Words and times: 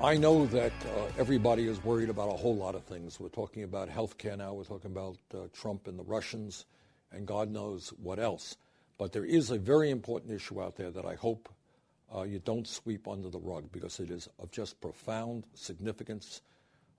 I 0.00 0.16
know 0.16 0.46
that 0.46 0.70
uh, 0.70 1.06
everybody 1.18 1.66
is 1.66 1.82
worried 1.82 2.08
about 2.08 2.28
a 2.28 2.36
whole 2.36 2.54
lot 2.54 2.76
of 2.76 2.84
things. 2.84 3.18
We're 3.18 3.30
talking 3.30 3.64
about 3.64 3.88
health 3.88 4.16
care 4.16 4.36
now. 4.36 4.54
We're 4.54 4.62
talking 4.62 4.92
about 4.92 5.18
uh, 5.34 5.48
Trump 5.52 5.88
and 5.88 5.98
the 5.98 6.04
Russians 6.04 6.66
and 7.10 7.26
God 7.26 7.50
knows 7.50 7.92
what 8.00 8.20
else. 8.20 8.56
But 8.96 9.10
there 9.10 9.24
is 9.24 9.50
a 9.50 9.58
very 9.58 9.90
important 9.90 10.32
issue 10.32 10.62
out 10.62 10.76
there 10.76 10.92
that 10.92 11.04
I 11.04 11.16
hope 11.16 11.48
uh, 12.14 12.22
you 12.22 12.38
don't 12.38 12.68
sweep 12.68 13.08
under 13.08 13.28
the 13.28 13.40
rug 13.40 13.72
because 13.72 13.98
it 13.98 14.08
is 14.12 14.28
of 14.38 14.52
just 14.52 14.80
profound 14.80 15.46
significance 15.54 16.42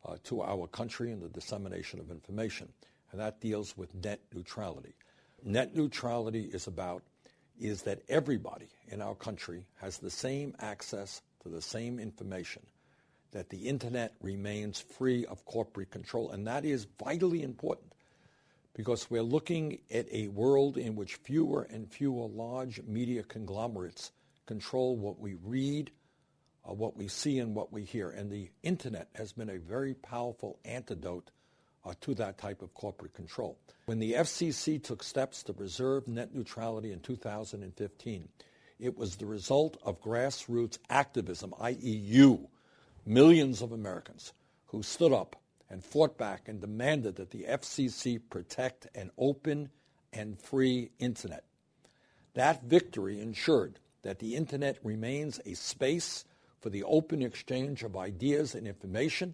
uh, 0.05 0.17
to 0.25 0.41
our 0.41 0.67
country 0.67 1.13
and 1.13 1.21
the 1.21 1.29
dissemination 1.29 2.01
of 2.01 2.11
information. 2.11 2.67
And 3.13 3.21
that 3.21 3.39
deals 3.39 3.77
with 3.77 3.95
net 3.95 4.19
neutrality. 4.33 4.93
Net 5.41 5.73
neutrality 5.73 6.49
is 6.51 6.67
about 6.67 7.03
is 7.57 7.83
that 7.83 8.01
everybody 8.09 8.67
in 8.89 9.01
our 9.01 9.15
country 9.15 9.63
has 9.77 9.99
the 9.99 10.11
same 10.11 10.53
access 10.59 11.21
to 11.43 11.47
the 11.47 11.61
same 11.61 11.97
information– 11.97 12.61
that 13.31 13.49
the 13.49 13.67
internet 13.67 14.13
remains 14.21 14.79
free 14.79 15.25
of 15.25 15.45
corporate 15.45 15.91
control. 15.91 16.31
And 16.31 16.47
that 16.47 16.65
is 16.65 16.87
vitally 16.99 17.43
important 17.43 17.93
because 18.73 19.09
we're 19.09 19.21
looking 19.21 19.79
at 19.91 20.07
a 20.11 20.27
world 20.29 20.77
in 20.77 20.95
which 20.95 21.15
fewer 21.15 21.63
and 21.63 21.91
fewer 21.91 22.27
large 22.27 22.81
media 22.83 23.23
conglomerates 23.23 24.11
control 24.45 24.95
what 24.95 25.19
we 25.19 25.35
read, 25.43 25.91
uh, 26.67 26.73
what 26.73 26.97
we 26.97 27.07
see, 27.07 27.39
and 27.39 27.53
what 27.53 27.71
we 27.71 27.83
hear. 27.83 28.09
And 28.09 28.31
the 28.31 28.49
internet 28.63 29.09
has 29.15 29.33
been 29.33 29.49
a 29.49 29.59
very 29.59 29.93
powerful 29.93 30.57
antidote 30.65 31.29
uh, 31.85 31.93
to 32.01 32.13
that 32.15 32.37
type 32.37 32.61
of 32.61 32.73
corporate 32.73 33.13
control. 33.13 33.57
When 33.85 33.99
the 33.99 34.13
FCC 34.13 34.81
took 34.81 35.03
steps 35.03 35.43
to 35.43 35.53
preserve 35.53 36.07
net 36.07 36.33
neutrality 36.33 36.91
in 36.91 36.99
2015, 36.99 38.27
it 38.79 38.97
was 38.97 39.17
the 39.17 39.25
result 39.25 39.77
of 39.83 40.01
grassroots 40.01 40.77
activism, 40.89 41.53
i.e., 41.59 41.75
you 41.81 42.47
millions 43.05 43.61
of 43.61 43.71
Americans 43.71 44.33
who 44.67 44.83
stood 44.83 45.13
up 45.13 45.35
and 45.69 45.83
fought 45.83 46.17
back 46.17 46.47
and 46.47 46.61
demanded 46.61 47.15
that 47.15 47.31
the 47.31 47.43
FCC 47.43 48.19
protect 48.29 48.87
an 48.95 49.11
open 49.17 49.69
and 50.13 50.39
free 50.39 50.91
Internet. 50.99 51.43
That 52.33 52.63
victory 52.63 53.19
ensured 53.19 53.79
that 54.01 54.19
the 54.19 54.35
Internet 54.35 54.79
remains 54.83 55.39
a 55.45 55.53
space 55.53 56.25
for 56.59 56.69
the 56.69 56.83
open 56.83 57.21
exchange 57.21 57.83
of 57.83 57.95
ideas 57.95 58.55
and 58.55 58.67
information, 58.67 59.33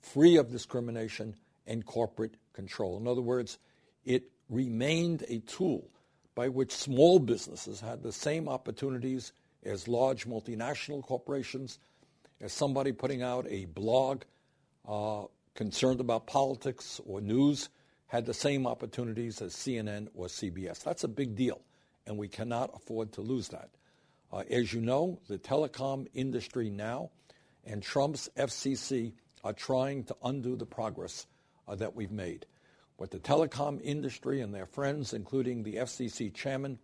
free 0.00 0.36
of 0.36 0.50
discrimination 0.50 1.34
and 1.66 1.84
corporate 1.84 2.36
control. 2.52 2.96
In 2.98 3.06
other 3.06 3.22
words, 3.22 3.58
it 4.04 4.24
remained 4.48 5.24
a 5.28 5.38
tool 5.40 5.88
by 6.34 6.48
which 6.48 6.72
small 6.72 7.18
businesses 7.18 7.80
had 7.80 8.02
the 8.02 8.12
same 8.12 8.48
opportunities 8.48 9.32
as 9.64 9.86
large 9.86 10.26
multinational 10.26 11.02
corporations 11.02 11.78
as 12.42 12.52
somebody 12.52 12.92
putting 12.92 13.22
out 13.22 13.46
a 13.48 13.64
blog 13.66 14.22
uh, 14.86 15.22
concerned 15.54 16.00
about 16.00 16.26
politics 16.26 17.00
or 17.06 17.20
news 17.20 17.68
had 18.08 18.26
the 18.26 18.34
same 18.34 18.66
opportunities 18.66 19.40
as 19.40 19.54
CNN 19.54 20.08
or 20.14 20.26
CBS. 20.26 20.82
That's 20.82 21.04
a 21.04 21.08
big 21.08 21.36
deal, 21.36 21.62
and 22.06 22.18
we 22.18 22.28
cannot 22.28 22.70
afford 22.74 23.12
to 23.12 23.20
lose 23.22 23.48
that. 23.48 23.70
Uh, 24.32 24.42
as 24.50 24.72
you 24.72 24.80
know, 24.80 25.20
the 25.28 25.38
telecom 25.38 26.08
industry 26.14 26.68
now 26.68 27.10
and 27.64 27.82
Trump's 27.82 28.28
FCC 28.36 29.12
are 29.44 29.52
trying 29.52 30.04
to 30.04 30.16
undo 30.24 30.56
the 30.56 30.66
progress 30.66 31.26
uh, 31.68 31.76
that 31.76 31.94
we've 31.94 32.10
made. 32.10 32.44
What 32.96 33.10
the 33.10 33.18
telecom 33.18 33.80
industry 33.82 34.40
and 34.40 34.52
their 34.52 34.66
friends, 34.66 35.12
including 35.12 35.62
the 35.62 35.76
FCC 35.76 36.34
chairman, 36.34 36.78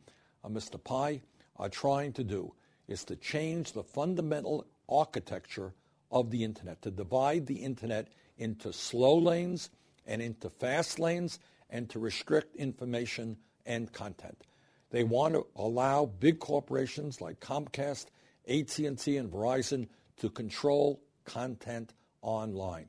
uh, 0.44 0.48
Mr. 0.48 0.82
Pai, 0.82 1.20
are 1.56 1.68
trying 1.68 2.12
to 2.12 2.24
do 2.24 2.54
is 2.86 3.04
to 3.04 3.16
change 3.16 3.72
the 3.72 3.82
fundamental 3.82 4.66
architecture 4.88 5.74
of 6.10 6.30
the 6.30 6.44
internet, 6.44 6.80
to 6.82 6.90
divide 6.90 7.46
the 7.46 7.56
internet 7.56 8.08
into 8.38 8.72
slow 8.72 9.16
lanes 9.18 9.70
and 10.06 10.22
into 10.22 10.48
fast 10.48 10.98
lanes 10.98 11.38
and 11.70 11.88
to 11.90 11.98
restrict 11.98 12.56
information 12.56 13.36
and 13.66 13.92
content. 13.92 14.46
They 14.90 15.04
want 15.04 15.34
to 15.34 15.46
allow 15.54 16.06
big 16.06 16.38
corporations 16.38 17.20
like 17.20 17.40
Comcast, 17.40 18.06
AT&T 18.48 19.16
and 19.16 19.30
Verizon 19.30 19.88
to 20.16 20.30
control 20.30 21.02
content 21.24 21.92
online. 22.22 22.88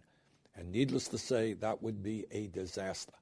And 0.56 0.72
needless 0.72 1.10
to 1.10 1.18
say, 1.18 1.54
that 1.54 1.82
would 1.82 2.02
be 2.02 2.26
a 2.32 2.48
disaster. 2.48 3.14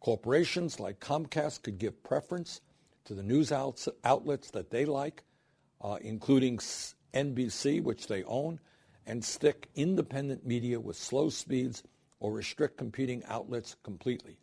Corporations 0.00 0.78
like 0.78 1.00
Comcast 1.00 1.62
could 1.62 1.78
give 1.78 2.02
preference 2.04 2.60
to 3.04 3.14
the 3.14 3.22
news 3.22 3.50
outlets 3.50 4.50
that 4.50 4.70
they 4.70 4.84
like, 4.84 5.24
uh, 5.80 5.98
including 6.00 6.58
NBC, 7.16 7.82
which 7.82 8.06
they 8.06 8.22
own, 8.24 8.60
and 9.06 9.24
stick 9.24 9.68
independent 9.74 10.46
media 10.46 10.78
with 10.78 10.96
slow 10.96 11.30
speeds 11.30 11.82
or 12.20 12.32
restrict 12.32 12.76
competing 12.76 13.24
outlets 13.26 13.76
completely. 13.82 14.38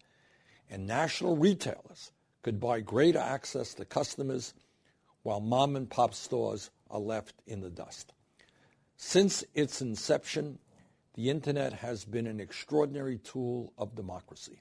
And 0.69 0.87
national 0.87 1.37
retailers 1.37 2.11
could 2.41 2.59
buy 2.59 2.79
greater 2.79 3.19
access 3.19 3.73
to 3.75 3.85
customers 3.85 4.53
while 5.21 5.39
mom 5.39 5.75
and 5.75 5.89
pop 5.89 6.13
stores 6.13 6.71
are 6.89 6.99
left 6.99 7.35
in 7.45 7.61
the 7.61 7.69
dust. 7.69 8.13
Since 8.97 9.43
its 9.53 9.81
inception, 9.81 10.59
the 11.15 11.29
Internet 11.29 11.73
has 11.73 12.05
been 12.05 12.27
an 12.27 12.39
extraordinary 12.39 13.17
tool 13.19 13.71
of 13.77 13.95
democracy. 13.95 14.59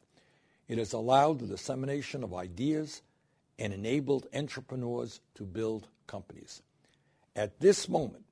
It 0.69 0.79
has 0.79 0.93
allowed 0.93 1.39
the 1.39 1.47
dissemination 1.47 2.23
of 2.23 2.35
ideas 2.35 3.03
and 3.59 3.73
enabled 3.73 4.27
entrepreneurs 4.35 5.21
to 5.35 5.45
build 5.45 5.89
companies. 6.07 6.63
At 7.35 7.61
this 7.61 7.89
moment, 7.89 8.25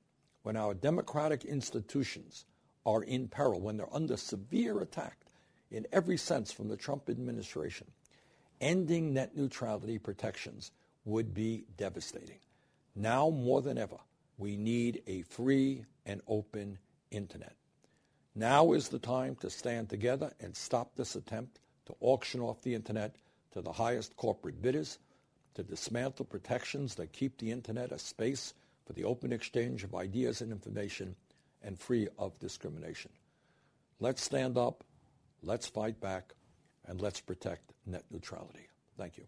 when 0.43 0.55
our 0.55 0.73
democratic 0.73 1.43
institutions 1.43 2.45
are 2.85 3.03
in 3.03 3.27
peril, 3.27 3.59
when 3.59 3.77
they're 3.77 3.93
under 3.93 4.17
severe 4.17 4.79
attack 4.79 5.17
in 5.71 5.87
every 5.91 6.17
sense 6.17 6.51
from 6.51 6.67
the 6.67 6.77
Trump 6.77 7.09
administration, 7.09 7.87
ending 8.59 9.13
net 9.13 9.35
neutrality 9.35 9.97
protections 9.97 10.71
would 11.05 11.33
be 11.33 11.65
devastating. 11.77 12.39
Now 12.95 13.29
more 13.29 13.61
than 13.61 13.77
ever, 13.77 13.97
we 14.37 14.55
need 14.55 15.01
a 15.07 15.23
free 15.23 15.85
and 16.05 16.21
open 16.27 16.77
internet. 17.09 17.55
Now 18.35 18.73
is 18.73 18.89
the 18.89 18.99
time 18.99 19.35
to 19.37 19.49
stand 19.49 19.89
together 19.89 20.31
and 20.39 20.55
stop 20.55 20.95
this 20.95 21.15
attempt 21.15 21.59
to 21.87 21.95
auction 21.99 22.39
off 22.39 22.61
the 22.61 22.75
internet 22.75 23.15
to 23.51 23.61
the 23.61 23.71
highest 23.71 24.15
corporate 24.15 24.61
bidders, 24.61 24.99
to 25.55 25.63
dismantle 25.63 26.25
protections 26.25 26.95
that 26.95 27.11
keep 27.11 27.37
the 27.37 27.51
internet 27.51 27.91
a 27.91 27.99
space 27.99 28.53
for 28.85 28.93
the 28.93 29.03
open 29.03 29.31
exchange 29.31 29.83
of 29.83 29.95
ideas 29.95 30.41
and 30.41 30.51
information 30.51 31.15
and 31.63 31.79
free 31.79 32.07
of 32.17 32.37
discrimination. 32.39 33.11
Let's 33.99 34.23
stand 34.23 34.57
up, 34.57 34.83
let's 35.43 35.67
fight 35.67 35.99
back, 35.99 36.33
and 36.85 36.99
let's 36.99 37.21
protect 37.21 37.73
net 37.85 38.03
neutrality. 38.11 38.67
Thank 38.97 39.17
you. 39.17 39.25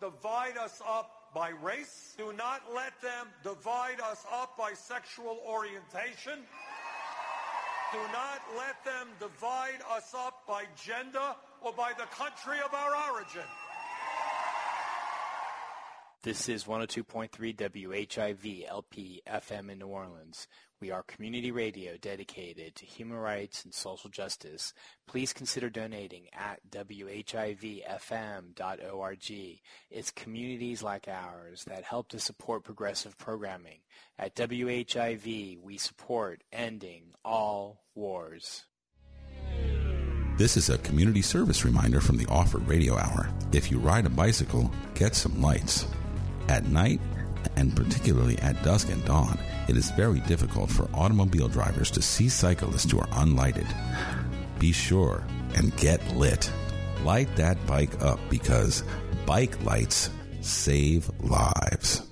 Divide 0.00 0.56
us 0.58 0.80
up 0.86 1.10
by 1.34 1.50
race. 1.50 2.14
Do 2.18 2.32
not 2.32 2.62
let 2.74 3.00
them 3.00 3.28
divide 3.42 4.00
us 4.00 4.24
up 4.32 4.56
by 4.58 4.72
sexual 4.74 5.40
orientation. 5.46 6.40
Do 7.92 7.98
not 8.12 8.40
let 8.56 8.82
them 8.84 9.08
divide 9.20 9.80
us 9.90 10.14
up 10.14 10.46
by 10.46 10.64
gender 10.82 11.34
or 11.60 11.72
by 11.72 11.92
the 11.98 12.04
country 12.04 12.58
of 12.64 12.72
our 12.74 13.12
origin. 13.12 13.48
This 16.22 16.48
is 16.48 16.64
102.3 16.64 17.30
WHIV 17.56 18.68
LP 18.68 19.22
FM 19.28 19.70
in 19.70 19.78
New 19.80 19.88
Orleans. 19.88 20.46
We 20.82 20.90
are 20.90 21.04
community 21.04 21.52
radio 21.52 21.96
dedicated 21.96 22.74
to 22.74 22.84
human 22.84 23.16
rights 23.16 23.64
and 23.64 23.72
social 23.72 24.10
justice. 24.10 24.74
Please 25.06 25.32
consider 25.32 25.70
donating 25.70 26.24
at 26.32 26.58
WHIVFM.org. 26.72 27.22
It's 29.92 30.10
communities 30.10 30.82
like 30.82 31.06
ours 31.06 31.62
that 31.68 31.84
help 31.84 32.08
to 32.08 32.18
support 32.18 32.64
progressive 32.64 33.16
programming. 33.16 33.78
At 34.18 34.34
WHIV, 34.34 35.60
we 35.62 35.78
support 35.78 36.42
ending 36.52 37.14
all 37.24 37.84
wars. 37.94 38.66
This 40.36 40.56
is 40.56 40.68
a 40.68 40.78
community 40.78 41.22
service 41.22 41.64
reminder 41.64 42.00
from 42.00 42.16
the 42.16 42.26
Offered 42.26 42.66
Radio 42.66 42.98
Hour. 42.98 43.28
If 43.52 43.70
you 43.70 43.78
ride 43.78 44.06
a 44.06 44.10
bicycle, 44.10 44.68
get 44.94 45.14
some 45.14 45.40
lights. 45.40 45.86
At 46.48 46.64
night, 46.64 47.00
and 47.56 47.74
particularly 47.74 48.38
at 48.38 48.62
dusk 48.62 48.90
and 48.90 49.04
dawn, 49.04 49.38
it 49.68 49.76
is 49.76 49.90
very 49.92 50.20
difficult 50.20 50.70
for 50.70 50.88
automobile 50.94 51.48
drivers 51.48 51.90
to 51.92 52.02
see 52.02 52.28
cyclists 52.28 52.90
who 52.90 53.00
are 53.00 53.06
unlighted. 53.08 53.66
Be 54.58 54.72
sure 54.72 55.24
and 55.54 55.76
get 55.76 56.16
lit. 56.16 56.50
Light 57.04 57.34
that 57.36 57.64
bike 57.66 58.02
up 58.02 58.20
because 58.30 58.84
bike 59.26 59.62
lights 59.64 60.10
save 60.40 61.10
lives. 61.20 62.06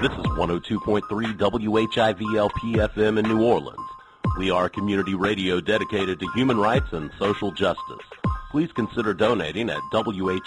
This 0.00 0.12
is 0.12 0.26
102.3 0.38 1.02
WHIVLPFM 1.36 3.18
in 3.18 3.24
New 3.28 3.42
Orleans. 3.42 3.80
We 4.38 4.50
are 4.52 4.66
a 4.66 4.70
community 4.70 5.16
radio 5.16 5.60
dedicated 5.60 6.20
to 6.20 6.30
human 6.34 6.58
rights 6.58 6.92
and 6.92 7.10
social 7.18 7.50
justice. 7.50 8.06
Please 8.52 8.70
consider 8.72 9.12
donating 9.12 9.68
at 9.70 9.80
WHIVFM.org. 9.92 10.44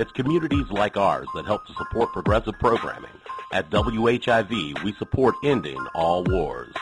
It's 0.00 0.12
communities 0.12 0.70
like 0.70 0.96
ours 0.96 1.28
that 1.34 1.44
help 1.44 1.66
to 1.66 1.74
support 1.74 2.14
progressive 2.14 2.58
programming. 2.58 3.10
At 3.52 3.68
WHIV, 3.68 4.82
we 4.82 4.94
support 4.94 5.34
ending 5.44 5.76
all 5.94 6.24
wars. 6.24 6.72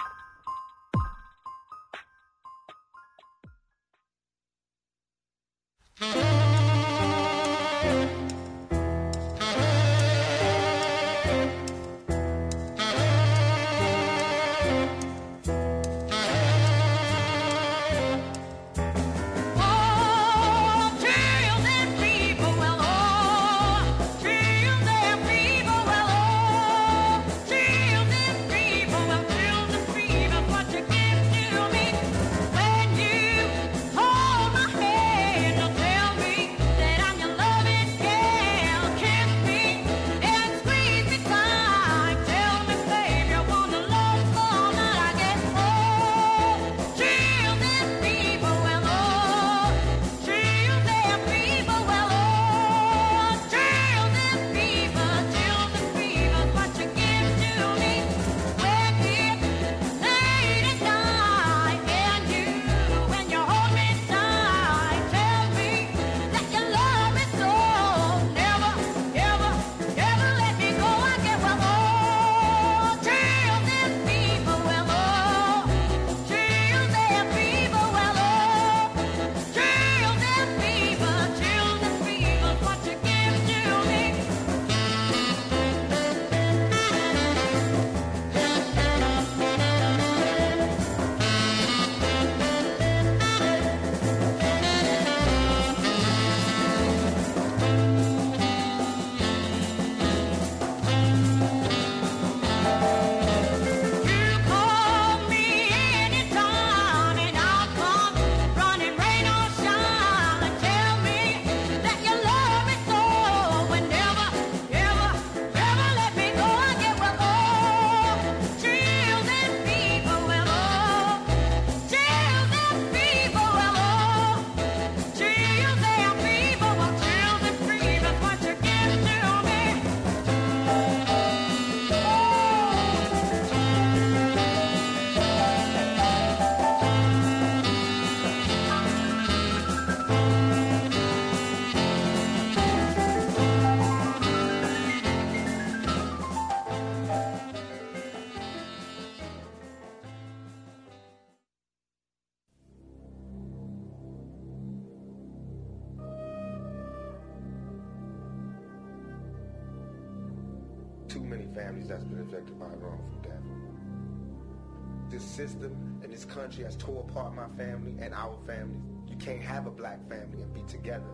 System 165.39 166.01
and 166.03 166.13
this 166.13 166.25
country 166.25 166.65
has 166.65 166.75
tore 166.75 167.07
apart 167.09 167.33
my 167.33 167.47
family 167.57 167.95
and 168.01 168.13
our 168.13 168.37
families. 168.45 168.83
You 169.07 169.17
can't 169.17 169.41
have 169.41 169.69
a 169.69 169.71
black 169.71 170.01
family 170.09 170.43
and 170.43 170.53
be 170.53 170.63
together. 170.63 171.13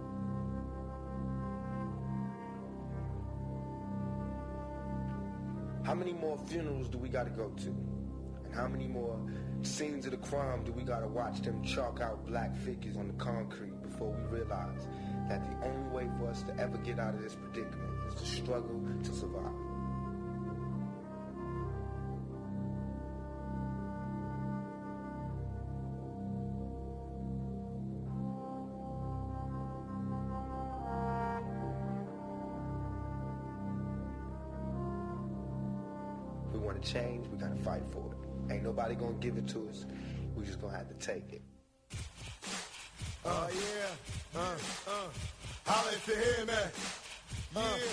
How 5.85 5.95
many 5.95 6.15
more 6.15 6.39
funerals 6.47 6.89
do 6.89 6.97
we 6.97 7.11
got 7.11 7.25
to 7.25 7.31
go 7.31 7.51
to? 7.51 7.69
And 8.47 8.55
how 8.55 8.67
many 8.67 8.87
more 8.87 9.21
scenes 9.61 10.07
of 10.07 10.13
the 10.13 10.27
crime 10.29 10.65
do 10.65 10.73
we 10.73 10.85
got 10.85 11.01
to 11.01 11.09
watch 11.09 11.43
them 11.43 11.63
chalk 11.63 12.01
out 12.01 12.25
black 12.27 12.57
figures 12.57 12.97
on 12.97 13.09
the 13.09 13.15
concrete 13.15 13.83
before 13.83 14.11
we 14.11 14.39
realize 14.39 14.89
that 15.29 15.43
the 15.51 15.67
only 15.67 15.91
way 15.91 16.09
for 16.19 16.31
us 16.31 16.43
to 16.45 16.59
ever 16.59 16.79
get 16.79 16.99
out 16.99 17.15
of 17.15 17.23
this 17.23 17.35
predicament 17.35 17.93
is 18.09 18.15
to 18.15 18.27
struggle 18.27 18.81
to 19.03 19.13
survive? 19.13 19.64
Change, 36.85 37.27
we 37.29 37.39
gotta 37.39 37.57
fight 37.57 37.83
for 37.91 38.13
it. 38.13 38.53
Ain't 38.53 38.63
nobody 38.63 38.95
gonna 38.95 39.15
give 39.15 39.37
it 39.37 39.49
to 39.49 39.69
us. 39.69 39.87
We 40.37 40.45
just 40.45 40.61
gonna 40.61 40.77
have 40.77 40.89
to 40.89 41.07
take 41.07 41.33
it. 41.33 41.43
Uh, 43.25 43.49
yeah. 43.53 44.39
Uh, 44.41 44.57
uh. 44.87 45.09
Holla 45.67 45.91
if 45.93 46.07
you 46.07 46.15
hear 46.15 46.47
me. 46.47 46.53
Uh. 47.57 47.75
Here 47.75 47.87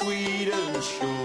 sweet 0.00 0.48
and 0.48 0.82
sure. 0.82 1.19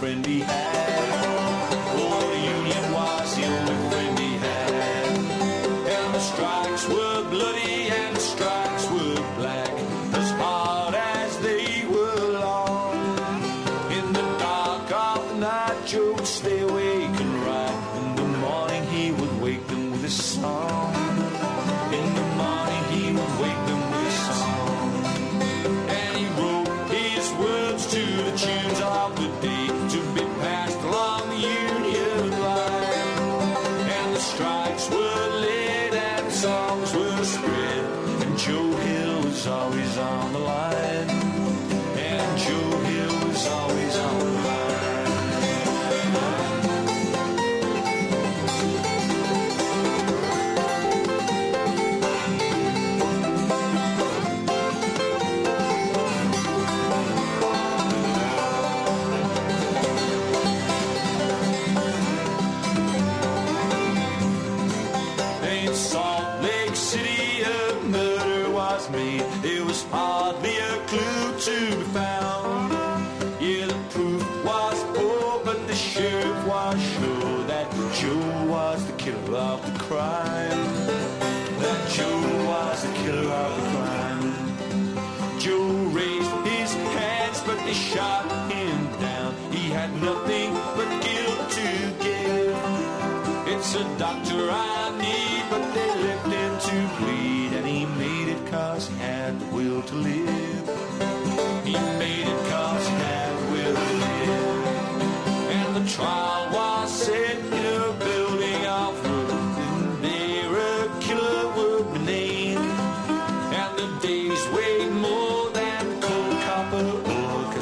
friend 0.00 0.24
had. 0.24 0.79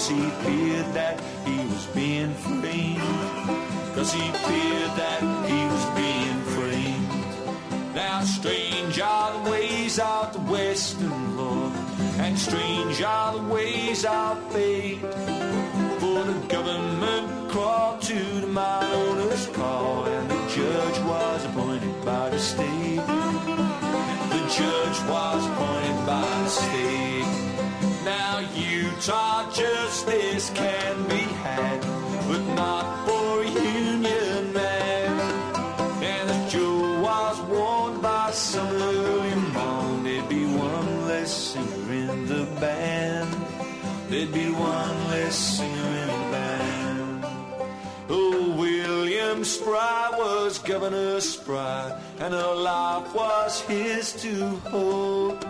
He 0.08 0.30
feared 0.42 0.94
that 0.94 1.20
he 1.44 1.58
was 1.66 1.86
being 1.94 2.32
framed. 2.34 3.02
Cause 3.94 4.10
he 4.10 4.20
feared 4.20 4.92
that 4.96 5.20
he 5.46 5.60
was 5.66 5.84
being 6.00 6.40
framed. 6.54 7.94
Now 7.94 8.23
strange 8.23 8.99
are 9.00 9.32
the 9.44 9.50
ways 9.50 9.99
of 9.99 10.32
the 10.32 10.40
western 10.50 11.36
Lord, 11.36 11.75
and 12.18 12.38
strange 12.38 13.02
are 13.02 13.36
the 13.36 13.42
ways 13.52 14.06
of 14.06 14.50
fate. 14.50 15.00
For 16.00 16.25
the 16.25 16.47
government 16.49 17.50
called 17.50 18.00
to 18.02 18.40
the 18.40 18.47
mine 18.47 18.84
owner's 18.84 19.47
call, 19.49 20.04
and 20.04 20.30
the 20.30 20.40
judge 20.49 20.99
was 21.00 21.44
appointed 21.44 22.04
by 22.04 22.30
the 22.30 22.38
state. 22.38 23.04
The 24.34 24.42
judge 24.56 25.00
was 25.10 25.47
appointed 25.47 26.06
by 26.06 26.23
the 26.23 26.49
state 26.49 27.48
now, 28.08 28.38
Utah 28.54 29.50
justice 29.52 30.50
can 30.54 30.94
be 31.08 31.25
had, 31.44 31.80
but 32.28 32.42
not 32.54 32.86
for 33.06 33.44
Union 33.44 34.52
man. 34.52 35.12
And 36.02 36.30
as 36.30 36.52
Joe 36.52 37.02
was 37.02 37.36
warned 37.52 38.00
by 38.00 38.30
some 38.30 38.68
early 38.68 39.34
morn, 39.52 40.04
there'd 40.04 40.28
be 40.28 40.44
one 40.47 40.90
less 41.06 41.32
singer 41.52 41.92
in 41.92 42.26
the 42.26 42.44
band. 42.60 43.30
There'd 44.08 44.32
be 44.32 44.49
one 44.50 44.97
less 45.12 45.36
singer 45.56 45.90
in 46.02 46.08
the 46.14 46.25
band. 46.36 47.25
Oh, 48.08 48.56
William 48.58 49.44
Spry 49.44 50.10
was 50.16 50.58
Governor 50.58 51.21
Spry, 51.21 51.82
and 52.21 52.32
a 52.32 52.50
life 52.54 53.14
was 53.14 53.60
his 53.60 54.14
to 54.23 54.34
hold 54.73 55.48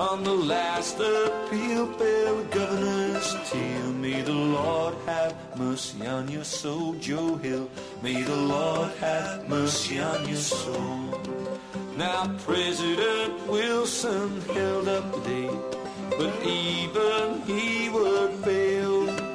on 0.00 0.24
the 0.24 0.32
last 0.32 0.96
appeal 0.98 1.86
bill 1.98 2.42
governor's 2.44 3.36
teal. 3.50 3.92
May 3.92 4.22
the 4.22 4.32
Lord 4.32 4.94
have 5.04 5.34
mercy 5.58 6.06
on 6.06 6.26
your 6.30 6.44
soul, 6.44 6.94
Joe 6.94 7.36
Hill. 7.36 7.68
May 8.02 8.22
the 8.22 8.34
Lord 8.34 8.90
have 8.96 9.46
mercy 9.46 10.00
on 10.00 10.26
your 10.26 10.38
soul. 10.38 11.20
Now 11.98 12.34
President 12.46 13.46
Wilson 13.46 14.40
held 14.52 14.88
up 14.88 15.12
the 15.12 15.20
date, 15.20 15.70
but 16.16 16.32
even 16.46 17.42
he 17.42 17.90
would 17.90 18.32
fail 18.42 19.29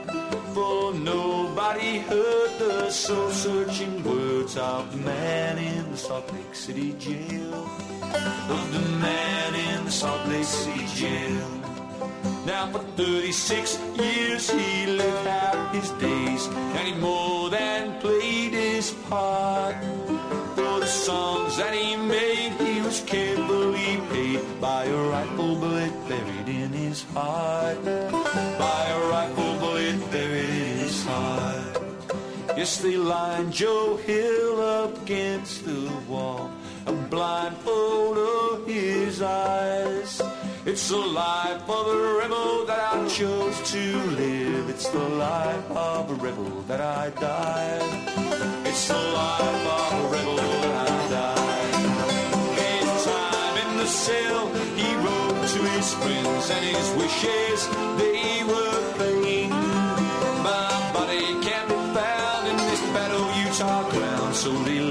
for 0.56 0.94
nobody 0.94 2.00
heard 2.00 2.52
the 2.60 2.90
soul-searching 2.90 4.02
words 4.06 4.56
of 4.56 4.90
the 4.90 4.98
man 5.04 5.58
in 5.58 5.92
the 5.92 5.98
Salt 5.98 6.32
Lake 6.32 6.56
City 6.56 6.94
jail. 6.94 7.54
Of 8.56 8.66
the 8.72 8.86
man 9.04 9.52
in 9.54 9.84
the 9.84 9.92
Salt 9.92 10.26
Lake 10.30 10.46
City 10.46 10.88
jail. 10.96 11.50
Now 12.46 12.72
for 12.72 12.80
36 12.96 13.80
years 14.00 14.50
he 14.50 14.86
lived 14.86 15.28
out 15.28 15.76
his 15.76 15.90
days, 16.08 16.48
and 16.48 16.88
he 16.88 16.94
more 16.94 17.50
than 17.50 18.00
played 18.00 18.54
his 18.54 18.92
part. 19.10 19.76
For 20.56 20.80
the 20.80 20.88
songs 20.88 21.58
that 21.58 21.74
he 21.74 21.98
made, 21.98 22.54
he 22.64 22.80
was 22.80 23.02
carefully 23.02 24.00
paid 24.10 24.40
by 24.62 24.86
a 24.86 25.02
rifle 25.16 25.56
bullet 25.58 25.92
buried 26.08 26.48
in 26.48 26.72
his 26.72 27.04
heart. 27.14 27.84
By 27.84 28.82
a 28.96 29.00
rifle 29.12 29.60
bullet. 29.60 29.75
Yes, 32.58 32.78
they 32.78 32.96
lined 32.96 33.52
Joe 33.52 33.98
Hill 33.98 34.62
up 34.62 35.02
against 35.04 35.66
the 35.66 35.92
wall, 36.08 36.50
a 36.86 36.94
blindfold 36.94 38.18
of 38.18 38.66
his 38.66 39.22
eyes. 39.22 40.22
It's 40.66 40.88
the 40.88 40.98
life 40.98 41.70
of 41.70 41.88
a 41.88 42.18
rebel 42.18 42.66
that 42.66 42.80
I 42.80 43.08
chose 43.10 43.72
to 43.72 43.98
live. 44.16 44.70
It's 44.70 44.88
the 44.88 45.00
life 45.00 45.70
of 45.70 46.10
a 46.10 46.14
rebel 46.14 46.62
that 46.70 46.80
I 46.80 47.10
died. 47.20 47.84
It's 48.66 48.88
the 48.88 48.94
life 48.94 49.68
of 49.80 50.06
a 50.06 50.10
rebel 50.16 50.38
that 50.38 50.90
I 50.90 51.10
died. 51.12 51.76
In 52.72 52.88
time 53.04 53.58
in 53.68 53.78
the 53.78 53.86
cell, 53.86 54.48
he 54.80 54.96
wrote 55.04 55.48
to 55.54 55.60
his 55.76 55.94
friends 55.94 56.50
and 56.50 56.66
his 56.66 56.90
wishes, 56.96 57.68
they 58.00 58.44
were 58.48 58.75
so 64.46 64.52
they 64.64 64.85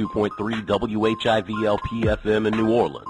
92.3 0.00 0.64
WHIVLPFM 0.66 2.46
in 2.46 2.56
New 2.56 2.70
Orleans. 2.72 3.06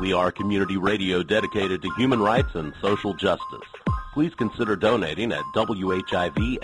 We 0.00 0.12
are 0.12 0.28
a 0.28 0.32
community 0.32 0.76
radio 0.76 1.22
dedicated 1.22 1.80
to 1.82 1.90
human 1.96 2.20
rights 2.20 2.54
and 2.54 2.74
social 2.82 3.14
justice. 3.14 3.68
Please 4.12 4.34
consider 4.34 4.74
donating 4.74 5.30
at 5.32 5.44
WHIVFM.org. 5.54 6.56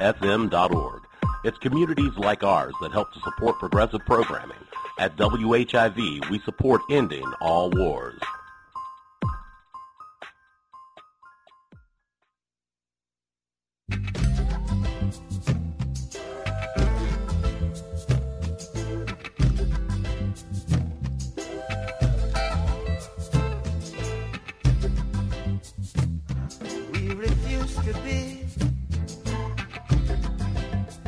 It's 1.45 1.59
communities 1.59 2.17
like 2.17 2.43
ours 2.43 2.75
that 2.81 2.91
help 2.93 3.13
to 3.13 3.21
support 3.21 3.61
progressive 3.61 4.01
programming. 4.07 4.57
At 4.99 5.17
WHIV, 5.17 6.29
we 6.29 6.41
support 6.41 6.83
ending 6.91 7.33
all 7.41 7.71
wars. 7.71 8.21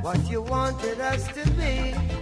what 0.03 0.19
you 0.29 0.43
wanted 0.43 1.01
us 1.01 1.27
to 1.29 1.49
be. 1.53 2.22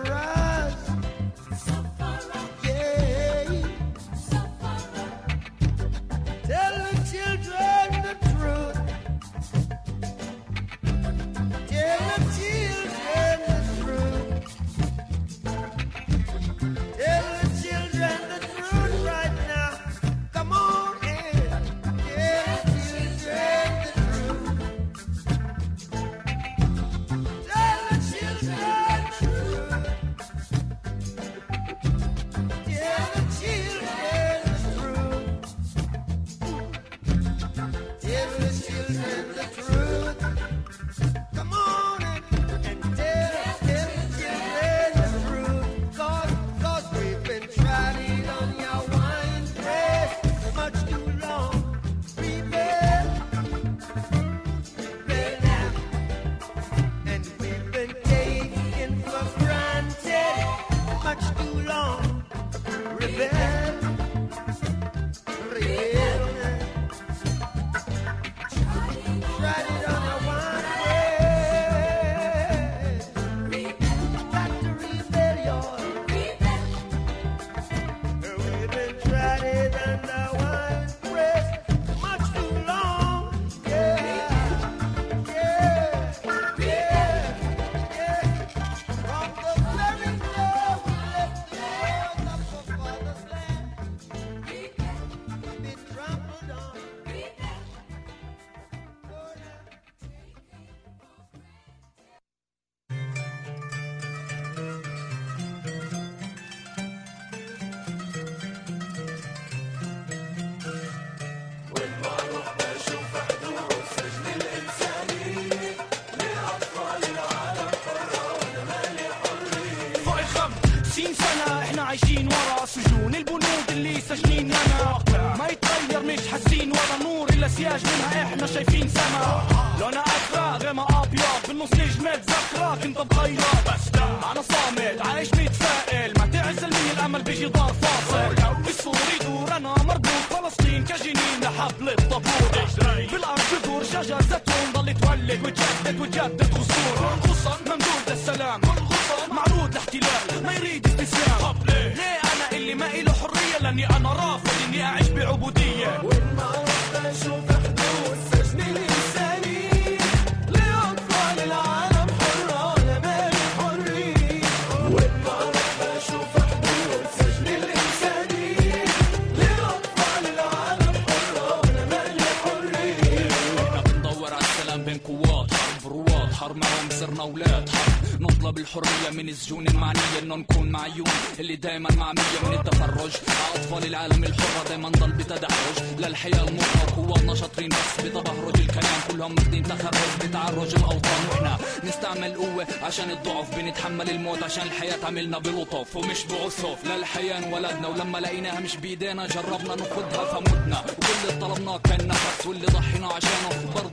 السجون 179.31 179.67
المعنيه 179.67 180.19
انه 180.23 180.35
نكون 180.35 180.69
معيون. 180.69 181.07
اللي 181.39 181.55
دايما 181.55 181.89
معميه 181.95 182.39
من 182.43 182.53
التفرج. 182.53 183.11
أطفال 183.55 183.85
العالم 183.85 184.23
الحرة 184.23 184.67
دايما 184.69 184.89
ضل 184.89 185.11
بتدحرج. 185.11 185.77
للحياه 185.99 186.43
المرة 186.47 186.93
قواتنا 186.95 187.35
شاطرين 187.35 187.69
بس. 187.69 188.05
بتبهرج 188.05 188.59
الكلام 188.59 188.99
كلهم 189.11 189.35
ماخدين 189.35 189.63
تخرج. 189.63 190.27
بتعرج 190.27 190.75
الأوطان. 190.75 191.21
وإحنا 191.29 191.57
نستعمل 191.83 192.35
قوة 192.35 192.67
عشان 192.83 193.11
الضعف. 193.11 193.55
بنتحمل 193.55 194.09
الموت 194.09 194.43
عشان 194.43 194.63
الحياة 194.63 194.97
تعملنا 194.97 195.37
بلطف. 195.39 195.95
ومش 195.95 196.19
بعسف 196.25 196.85
للحياه 196.85 197.37
انولدنا. 197.37 197.87
ولما 197.87 198.17
لقيناها 198.17 198.59
مش 198.59 198.75
بإيدينا 198.75 199.27
جربنا 199.27 199.75
نفقدها 199.75 200.23
فمتنا. 200.33 200.79
وكل 200.79 201.29
اللي 201.29 201.41
طلبناه 201.41 201.77
كان 201.77 202.07
نفس. 202.07 202.45
واللي 202.45 202.65
ضحينا 202.65 203.07
عشانه 203.07 203.49
برضه 203.75 203.90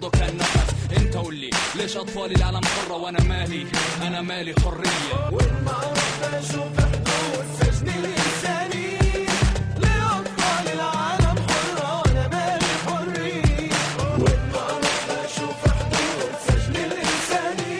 ليش 1.88 1.96
اطفال 1.96 2.36
العالم 2.36 2.60
حره 2.64 2.94
وأنا 2.94 3.22
مالي؟ 3.22 3.66
أنا 4.02 4.20
مالي 4.20 4.54
حرية. 4.64 5.28
أشوف 6.34 6.80
حدود 6.80 7.46
سجن 7.60 7.88
الانساني 7.88 8.98
لاطفال 9.78 10.66
العالم 10.74 11.36
حرة 11.48 12.02
ولا 12.02 12.28
مالي 12.28 12.72
حرية. 12.86 13.70
والطرف 14.18 15.10
أشوف 15.10 15.60
حدود 15.78 16.32
سجن 16.48 16.76
الانساني 16.76 17.74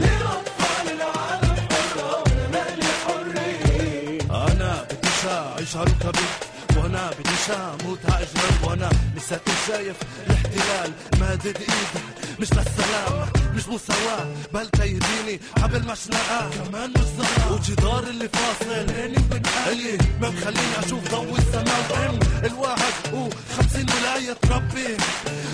لاطفال 0.00 0.86
العالم 0.96 1.56
حرة 1.70 2.22
ولا 2.22 2.48
مالي 2.52 2.90
حرية. 3.04 4.20
أنا 4.30 4.86
بديش 4.90 5.26
اعيش 5.26 5.76
هالكبير 5.76 6.32
وأنا 6.76 7.10
بديش 7.10 7.50
أموت 7.50 7.98
هاجمل 8.06 8.54
وأنا 8.64 8.90
لساتي 9.16 9.52
شايف 9.68 9.96
الاحتلال 10.26 10.92
مادد 11.20 11.56
إيده. 11.56 12.21
مش 12.42 12.52
للسلام 12.52 13.28
مش 13.54 13.68
مساواة 13.68 14.26
بل 14.54 14.68
تيديني 14.70 15.40
حبل 15.62 15.82
مشنقة 15.82 16.50
كمان 16.50 16.90
مش 16.90 17.00
ظلام 17.00 17.52
وجدار 17.52 18.02
اللي 18.02 18.28
فاصل. 18.28 18.86
بيني 18.86 19.16
وبين 19.18 19.42
أهلي 19.46 19.98
ما 20.20 20.30
مخليني 20.30 20.78
أشوف 20.86 21.10
ضوء 21.10 21.38
السماء. 21.38 21.86
وام 21.90 22.18
الواحد 22.44 22.92
وخمسين 23.12 23.86
ولاية 23.90 24.32
تربي 24.32 24.96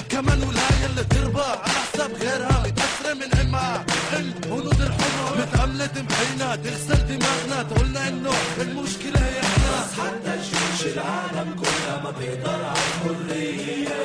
كمان 0.08 0.42
ولاية 0.42 0.86
اللي 0.90 1.04
تربى 1.04 1.40
على 1.40 1.68
حساب 1.68 2.12
غيرها. 2.12 2.62
متأثرة 2.66 3.14
من 3.14 3.38
علمها 3.38 3.84
الهنود 4.12 4.80
الحمر 4.80 5.36
متأملة 5.38 6.04
محينا 6.10 6.56
تغسل 6.56 7.06
دماغنا. 7.06 7.62
تقولنا 7.62 8.08
إنه 8.08 8.32
المشكلة 8.60 9.20
هي 9.20 9.40
إحنا. 9.40 9.84
بس 9.84 10.00
حتى 10.00 10.34
الجيش 10.34 10.94
العالم 10.96 11.54
كلها 11.60 12.00
ما 12.04 12.10
بيقدر 12.10 12.64
على 12.64 12.78
الحرية 13.04 13.98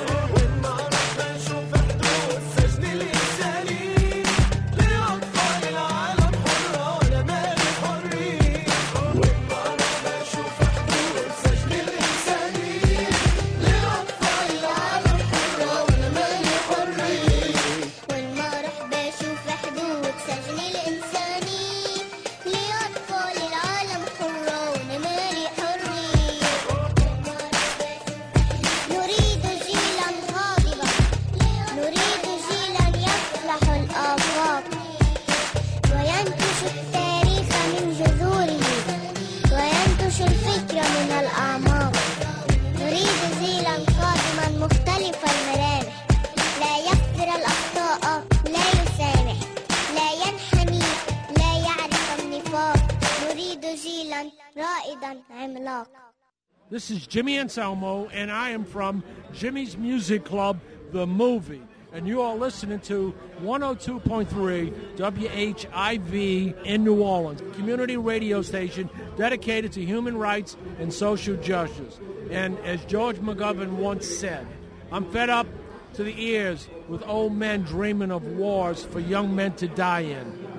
This 56.74 56.90
is 56.90 57.06
Jimmy 57.06 57.38
Anselmo, 57.38 58.08
and 58.08 58.32
I 58.32 58.50
am 58.50 58.66
from 58.66 59.04
Jimmy's 59.32 59.78
Music 59.78 60.26
Club, 60.26 60.60
the 60.92 61.06
movie. 61.06 61.62
And 61.92 62.08
you 62.08 62.24
are 62.24 62.36
listening 62.36 62.80
to 62.80 63.14
102.3 63.44 64.96
WHIV 64.98 66.64
in 66.66 66.84
New 66.84 67.04
Orleans, 67.04 67.44
community 67.56 67.96
radio 67.96 68.42
station 68.42 68.90
dedicated 69.18 69.72
to 69.74 69.86
human 69.86 70.18
rights 70.18 70.58
and 70.80 70.92
social 70.92 71.36
justice. 71.36 72.00
And 72.32 72.58
as 72.62 72.84
George 72.86 73.18
McGovern 73.18 73.74
once 73.74 74.08
said, 74.08 74.48
I'm 74.92 75.06
fed 75.12 75.30
up 75.30 75.46
to 75.94 76.04
the 76.04 76.20
ears 76.20 76.68
with 76.88 77.04
old 77.06 77.36
men 77.36 77.62
dreaming 77.62 78.10
of 78.10 78.26
wars 78.26 78.84
for 78.84 79.00
young 79.00 79.36
men 79.36 79.54
to 79.58 79.68
die 79.68 80.00
in. 80.00 80.53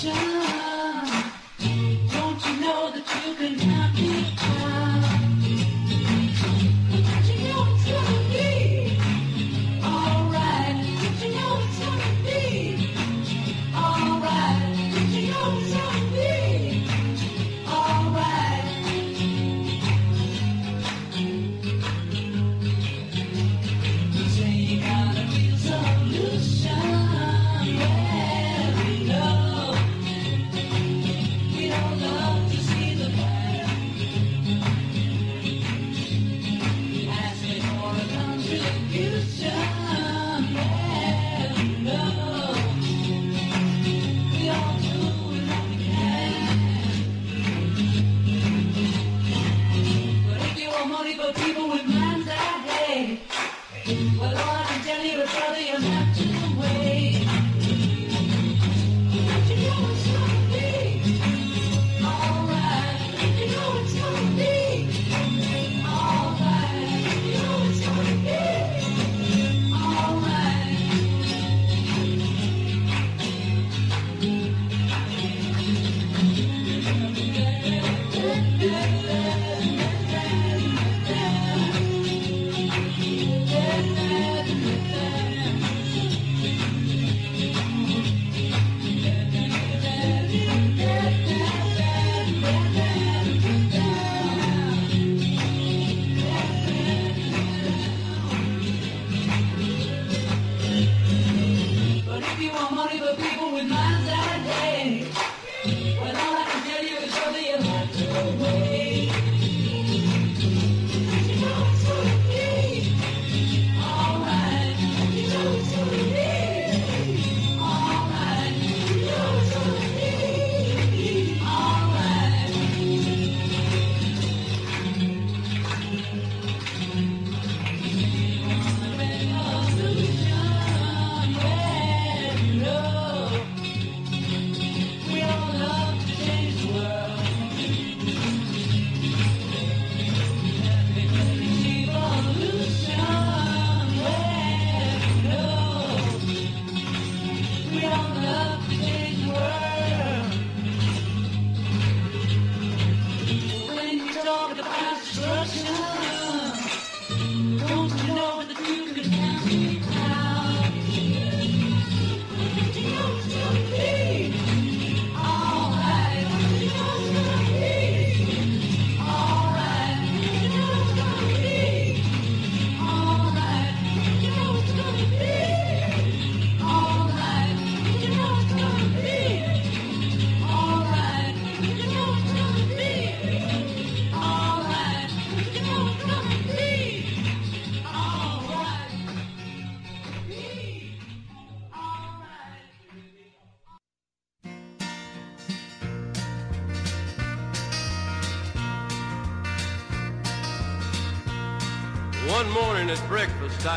Destruction. 0.00 0.37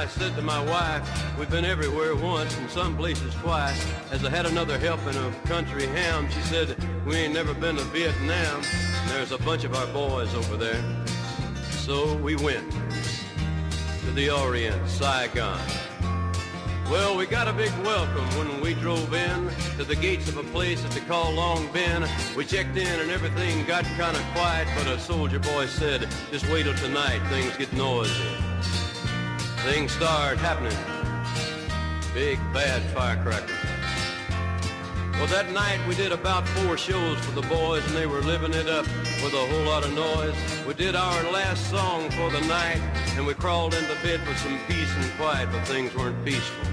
I 0.01 0.07
said 0.07 0.35
to 0.35 0.41
my 0.41 0.59
wife, 0.65 1.37
we've 1.37 1.51
been 1.51 1.63
everywhere 1.63 2.15
once 2.15 2.57
and 2.57 2.67
some 2.71 2.97
places 2.97 3.35
twice. 3.35 3.85
As 4.09 4.25
I 4.25 4.31
had 4.31 4.47
another 4.47 4.79
helping 4.79 5.15
of 5.15 5.43
country 5.43 5.85
ham, 5.85 6.27
she 6.31 6.41
said, 6.41 6.75
we 7.05 7.17
ain't 7.17 7.35
never 7.35 7.53
been 7.53 7.75
to 7.75 7.83
Vietnam. 7.83 8.63
There's 9.09 9.31
a 9.31 9.37
bunch 9.37 9.63
of 9.63 9.75
our 9.75 9.85
boys 9.93 10.33
over 10.33 10.57
there. 10.57 10.83
So 11.69 12.15
we 12.15 12.35
went 12.35 12.67
to 12.71 14.11
the 14.13 14.31
Orient, 14.31 14.89
Saigon. 14.89 15.61
Well, 16.89 17.15
we 17.15 17.27
got 17.27 17.47
a 17.47 17.53
big 17.53 17.71
welcome 17.85 18.25
when 18.39 18.59
we 18.59 18.73
drove 18.73 19.13
in 19.13 19.51
to 19.77 19.83
the 19.83 19.95
gates 19.95 20.27
of 20.29 20.37
a 20.37 20.43
place 20.45 20.81
that 20.81 20.93
they 20.93 21.01
call 21.01 21.31
Long 21.31 21.67
Binh. 21.67 22.09
We 22.35 22.43
checked 22.45 22.75
in 22.75 22.99
and 23.01 23.11
everything 23.11 23.67
got 23.67 23.83
kind 23.99 24.17
of 24.17 24.23
quiet, 24.33 24.67
but 24.75 24.87
a 24.87 24.99
soldier 24.99 25.37
boy 25.37 25.67
said, 25.67 26.09
just 26.31 26.49
wait 26.49 26.63
till 26.63 26.73
tonight, 26.73 27.19
things 27.29 27.55
get 27.55 27.71
noisy. 27.73 28.40
Things 29.63 29.91
start 29.91 30.39
happening. 30.39 30.75
Big 32.15 32.39
bad 32.51 32.81
firecrackers. 32.95 33.55
Well, 35.13 35.27
that 35.27 35.51
night 35.51 35.79
we 35.87 35.93
did 35.93 36.11
about 36.11 36.47
four 36.47 36.77
shows 36.77 37.19
for 37.19 37.39
the 37.39 37.47
boys 37.47 37.85
and 37.85 37.95
they 37.95 38.07
were 38.07 38.21
living 38.21 38.55
it 38.55 38.67
up 38.67 38.87
with 39.21 39.33
a 39.35 39.45
whole 39.45 39.63
lot 39.65 39.85
of 39.85 39.93
noise. 39.93 40.33
We 40.65 40.73
did 40.73 40.95
our 40.95 41.31
last 41.31 41.69
song 41.69 42.09
for 42.09 42.31
the 42.31 42.41
night 42.47 42.81
and 43.15 43.27
we 43.27 43.35
crawled 43.35 43.75
into 43.75 43.93
bed 44.01 44.21
for 44.21 44.33
some 44.33 44.59
peace 44.67 44.91
and 44.97 45.11
quiet, 45.11 45.47
but 45.51 45.63
things 45.67 45.93
weren't 45.93 46.25
peaceful. 46.25 46.65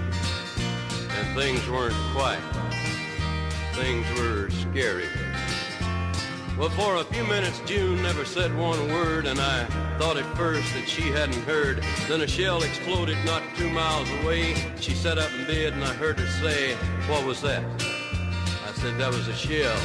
And 1.11 1.39
things 1.39 1.68
weren't 1.68 1.95
quiet. 2.14 2.43
Things 3.74 4.07
were 4.18 4.49
scary. 4.49 5.28
Well, 6.59 6.70
for 6.70 6.96
a 6.96 7.04
few 7.04 7.22
minutes, 7.22 7.62
June 7.66 8.02
never 8.02 8.24
said 8.24 8.52
one 8.59 8.88
word, 8.88 9.26
and 9.26 9.38
I 9.38 9.64
thought 9.96 10.16
at 10.16 10.24
first 10.36 10.74
that 10.74 10.88
she 10.88 11.02
hadn't 11.02 11.44
heard. 11.44 11.84
Then 12.09 12.22
a 12.22 12.26
shell 12.26 12.64
exploded 12.64 13.16
not 13.24 13.44
two 13.56 13.70
miles 13.70 14.11
away. 14.20 14.56
She 14.80 14.92
sat 14.92 15.18
up 15.18 15.32
in 15.34 15.46
bed, 15.46 15.74
and 15.74 15.84
I 15.84 15.94
heard 15.94 16.18
her 16.18 16.26
say, 16.42 16.74
what 17.06 17.24
was 17.24 17.40
that? 17.42 17.62
I 18.66 18.72
said, 18.72 18.98
that 18.98 19.09
was 19.09 19.28
a 19.28 19.34
shell 19.34 19.78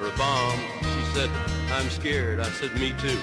or 0.00 0.06
a 0.06 0.16
bomb. 0.16 0.58
She 0.80 1.04
said, 1.12 1.28
I'm 1.70 1.90
scared. 1.90 2.40
I 2.40 2.48
said, 2.48 2.72
me 2.80 2.94
too. 2.98 3.18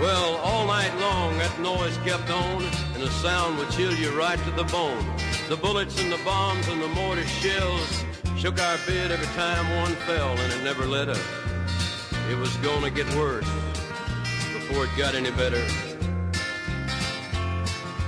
Well, 0.00 0.36
all 0.36 0.66
night 0.66 0.96
long 0.98 1.36
that 1.36 1.60
noise 1.60 1.98
kept 1.98 2.30
on, 2.30 2.62
and 2.94 3.02
the 3.02 3.10
sound 3.10 3.58
would 3.58 3.68
chill 3.68 3.92
you 3.92 4.18
right 4.18 4.38
to 4.38 4.50
the 4.52 4.64
bone. 4.64 5.04
The 5.50 5.58
bullets 5.58 6.00
and 6.00 6.10
the 6.10 6.24
bombs 6.24 6.68
and 6.68 6.80
the 6.80 6.88
mortar 6.88 7.26
shells 7.26 8.02
shook 8.38 8.58
our 8.62 8.78
bed 8.86 9.10
every 9.10 9.26
time 9.36 9.76
one 9.76 9.94
fell, 10.06 10.30
and 10.30 10.52
it 10.54 10.64
never 10.64 10.86
let 10.86 11.10
up. 11.10 11.45
It 12.30 12.36
was 12.36 12.56
gonna 12.58 12.90
get 12.90 13.06
worse 13.14 13.48
before 14.52 14.84
it 14.84 14.90
got 14.96 15.14
any 15.14 15.30
better. 15.30 15.64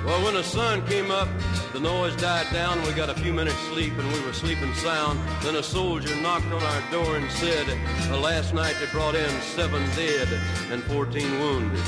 Well, 0.04 0.24
when 0.24 0.34
the 0.34 0.42
sun 0.42 0.86
came 0.86 1.10
up, 1.10 1.28
the 1.72 1.80
noise 1.80 2.16
died 2.16 2.46
down. 2.52 2.82
We 2.82 2.92
got 2.92 3.10
a 3.10 3.14
few 3.14 3.32
minutes 3.32 3.58
sleep, 3.68 3.92
and 3.98 4.12
we 4.12 4.20
were 4.24 4.32
sleeping 4.32 4.72
sound. 4.74 5.20
Then 5.42 5.56
a 5.56 5.62
soldier 5.62 6.16
knocked 6.16 6.46
on 6.46 6.62
our 6.62 6.90
door 6.90 7.16
and 7.16 7.30
said, 7.30 7.66
last 8.10 8.54
night 8.54 8.74
they 8.80 8.90
brought 8.90 9.14
in 9.14 9.30
seven 9.42 9.82
dead 9.94 10.28
and 10.70 10.82
14 10.84 11.38
wounded. 11.40 11.84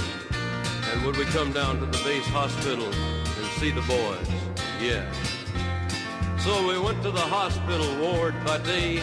And 0.92 1.04
would 1.04 1.16
we 1.16 1.24
come 1.26 1.52
down 1.52 1.80
to 1.80 1.86
the 1.86 1.98
base 2.04 2.26
hospital 2.26 2.86
and 2.86 3.46
see 3.58 3.70
the 3.70 3.82
boys? 3.82 4.28
Yeah. 4.80 5.10
So 6.38 6.66
we 6.68 6.78
went 6.78 7.02
to 7.02 7.10
the 7.10 7.20
hospital 7.20 7.96
ward 7.98 8.34
by 8.44 8.58
day, 8.58 9.02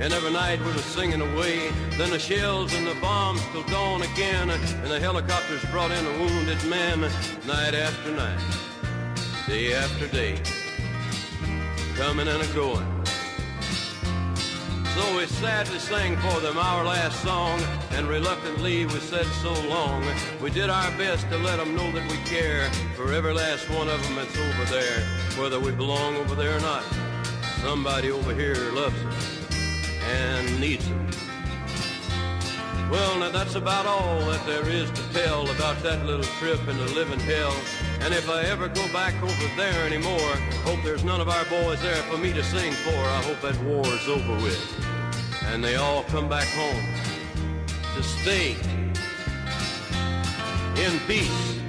and 0.00 0.12
every 0.12 0.32
night 0.32 0.58
we 0.60 0.66
were 0.66 0.78
singing 0.78 1.20
away. 1.20 1.70
Then 1.96 2.10
the 2.10 2.18
shells 2.18 2.74
and 2.74 2.86
the 2.86 2.94
bombs 2.96 3.40
till 3.52 3.62
dawn 3.64 4.02
again, 4.02 4.50
and 4.50 4.90
the 4.90 4.98
helicopters 4.98 5.64
brought 5.66 5.90
in 5.90 6.04
the 6.04 6.10
wounded 6.12 6.62
men, 6.64 7.00
night 7.46 7.74
after 7.74 8.10
night, 8.12 8.40
day 9.46 9.74
after 9.74 10.08
day, 10.08 10.40
coming 11.96 12.28
and 12.28 12.42
a 12.42 12.46
going. 12.54 12.90
So 14.94 15.16
we 15.16 15.26
sadly 15.26 15.80
sang 15.80 16.16
for 16.18 16.40
them 16.40 16.56
our 16.56 16.84
last 16.84 17.20
song, 17.22 17.60
and 17.92 18.06
reluctantly 18.06 18.86
we 18.86 18.98
said 19.00 19.26
so 19.42 19.52
long. 19.68 20.04
We 20.40 20.50
did 20.50 20.70
our 20.70 20.90
best 20.96 21.28
to 21.30 21.38
let 21.38 21.56
them 21.58 21.74
know 21.74 21.90
that 21.92 22.08
we 22.10 22.16
care 22.18 22.70
for 22.94 23.12
every 23.12 23.34
last 23.34 23.68
one 23.70 23.88
of 23.88 24.02
them 24.04 24.16
that's 24.16 24.38
over 24.38 24.64
there, 24.70 25.00
whether 25.36 25.58
we 25.58 25.72
belong 25.72 26.16
over 26.16 26.34
there 26.36 26.56
or 26.56 26.60
not. 26.60 26.84
Somebody 27.60 28.10
over 28.12 28.34
here 28.34 28.70
loves 28.72 29.02
us 29.04 29.33
and 30.06 30.60
needs 30.60 30.88
us. 30.90 31.24
Well, 32.90 33.18
now 33.18 33.30
that's 33.30 33.54
about 33.54 33.86
all 33.86 34.20
that 34.26 34.46
there 34.46 34.68
is 34.68 34.90
to 34.90 35.12
tell 35.12 35.50
about 35.50 35.82
that 35.82 36.04
little 36.04 36.24
trip 36.38 36.60
into 36.68 36.84
living 36.94 37.18
hell. 37.18 37.54
And 38.00 38.12
if 38.12 38.28
I 38.28 38.42
ever 38.42 38.68
go 38.68 38.86
back 38.92 39.20
over 39.22 39.56
there 39.56 39.86
anymore, 39.86 40.36
hope 40.64 40.80
there's 40.84 41.02
none 41.02 41.20
of 41.20 41.28
our 41.28 41.44
boys 41.46 41.80
there 41.82 42.02
for 42.04 42.18
me 42.18 42.32
to 42.32 42.42
sing 42.44 42.72
for. 42.72 42.90
I 42.90 43.22
hope 43.22 43.40
that 43.40 43.60
war's 43.64 44.06
over 44.06 44.34
with. 44.42 44.86
And 45.46 45.64
they 45.64 45.76
all 45.76 46.04
come 46.04 46.28
back 46.28 46.46
home 46.48 46.84
to 47.96 48.02
stay 48.02 48.52
in 50.76 51.00
peace. 51.06 51.60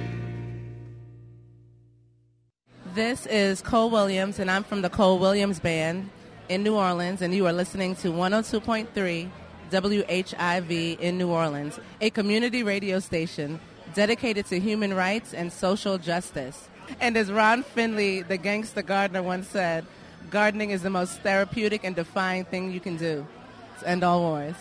This 2.94 3.26
is 3.26 3.62
Cole 3.62 3.90
Williams, 3.90 4.38
and 4.38 4.50
I'm 4.50 4.64
from 4.64 4.82
the 4.82 4.90
Cole 4.90 5.18
Williams 5.18 5.60
Band 5.60 6.08
in 6.48 6.62
New 6.62 6.74
Orleans, 6.74 7.22
and 7.22 7.34
you 7.34 7.46
are 7.46 7.52
listening 7.52 7.96
to 7.96 8.08
102.3 8.08 9.30
WHIV 9.70 11.00
in 11.00 11.18
New 11.18 11.28
Orleans, 11.28 11.80
a 12.00 12.10
community 12.10 12.62
radio 12.62 12.98
station 13.00 13.60
dedicated 13.94 14.46
to 14.46 14.60
human 14.60 14.94
rights 14.94 15.34
and 15.34 15.52
social 15.52 15.98
justice. 15.98 16.68
And 17.00 17.16
as 17.16 17.32
Ron 17.32 17.62
Finley, 17.62 18.22
the 18.22 18.36
gangster 18.36 18.82
gardener, 18.82 19.22
once 19.22 19.48
said, 19.48 19.84
gardening 20.30 20.70
is 20.70 20.82
the 20.82 20.90
most 20.90 21.20
therapeutic 21.20 21.84
and 21.84 21.96
defying 21.96 22.44
thing 22.44 22.72
you 22.72 22.80
can 22.80 22.96
do. 22.96 23.26
End 23.84 24.04
all 24.04 24.20
wars. 24.20 24.54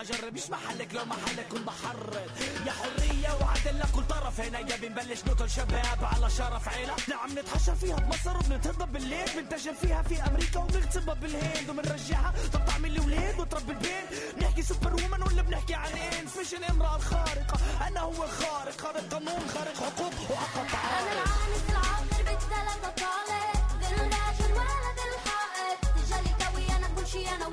هجرب 0.00 0.34
مش 0.34 0.50
محلك 0.50 0.94
لو 0.94 1.04
محلك 1.04 1.48
كنت 1.48 1.66
بحرر. 1.66 2.20
يا 2.66 2.72
حرية 2.72 3.30
وعدل 3.40 3.78
لكل 3.78 4.04
طرف 4.04 4.40
هنا. 4.40 4.58
يا 4.58 4.76
بنبلش 4.76 5.24
نقتل 5.24 5.50
شباب 5.50 5.98
على 6.12 6.30
شرف 6.30 6.68
عيلة. 6.68 6.94
نعم 7.08 7.38
نتحشر 7.38 7.74
فيها 7.74 7.96
بمصر 7.96 8.36
وبنتهضب 8.36 8.92
بالليل. 8.92 9.28
بنتاجر 9.36 9.74
فيها 9.74 10.02
في 10.02 10.22
أمريكا 10.22 10.60
وبنغتصبها 10.60 11.14
بالهند 11.14 11.70
وبنرجعها. 11.70 12.34
طب 12.52 12.64
تعمل 12.66 13.00
ولاد 13.00 13.40
وتربي 13.40 13.72
البيت. 13.72 14.42
نحكي 14.42 14.62
سوبر 14.62 14.92
وومن 14.92 15.22
ولا 15.22 15.42
بنحكي 15.42 15.74
عن 15.74 15.92
انس 15.92 16.36
مش 16.36 16.54
الامرأة 16.54 16.96
الخارقة. 16.96 17.86
أنا 17.86 18.00
هو 18.00 18.24
الخارق. 18.24 18.80
خارق 18.80 19.14
قانون 19.14 19.50
خارق 19.54 19.76
حقوق 19.76 20.14
وحق 20.30 20.58
أنا 20.58 20.68
تعالى 20.68 21.12
العانس 21.12 21.64
العاطر 21.70 22.22
بالثلاثة 22.22 22.90
طالع 23.02 23.52
بالراجل 23.80 24.52
ولد 24.52 24.98
الحائط. 25.10 25.80
تجالي 25.96 26.44
قوي 26.44 26.76
أنا 26.76 26.88
كل 26.96 27.06
شي 27.06 27.28
أنا 27.28 27.46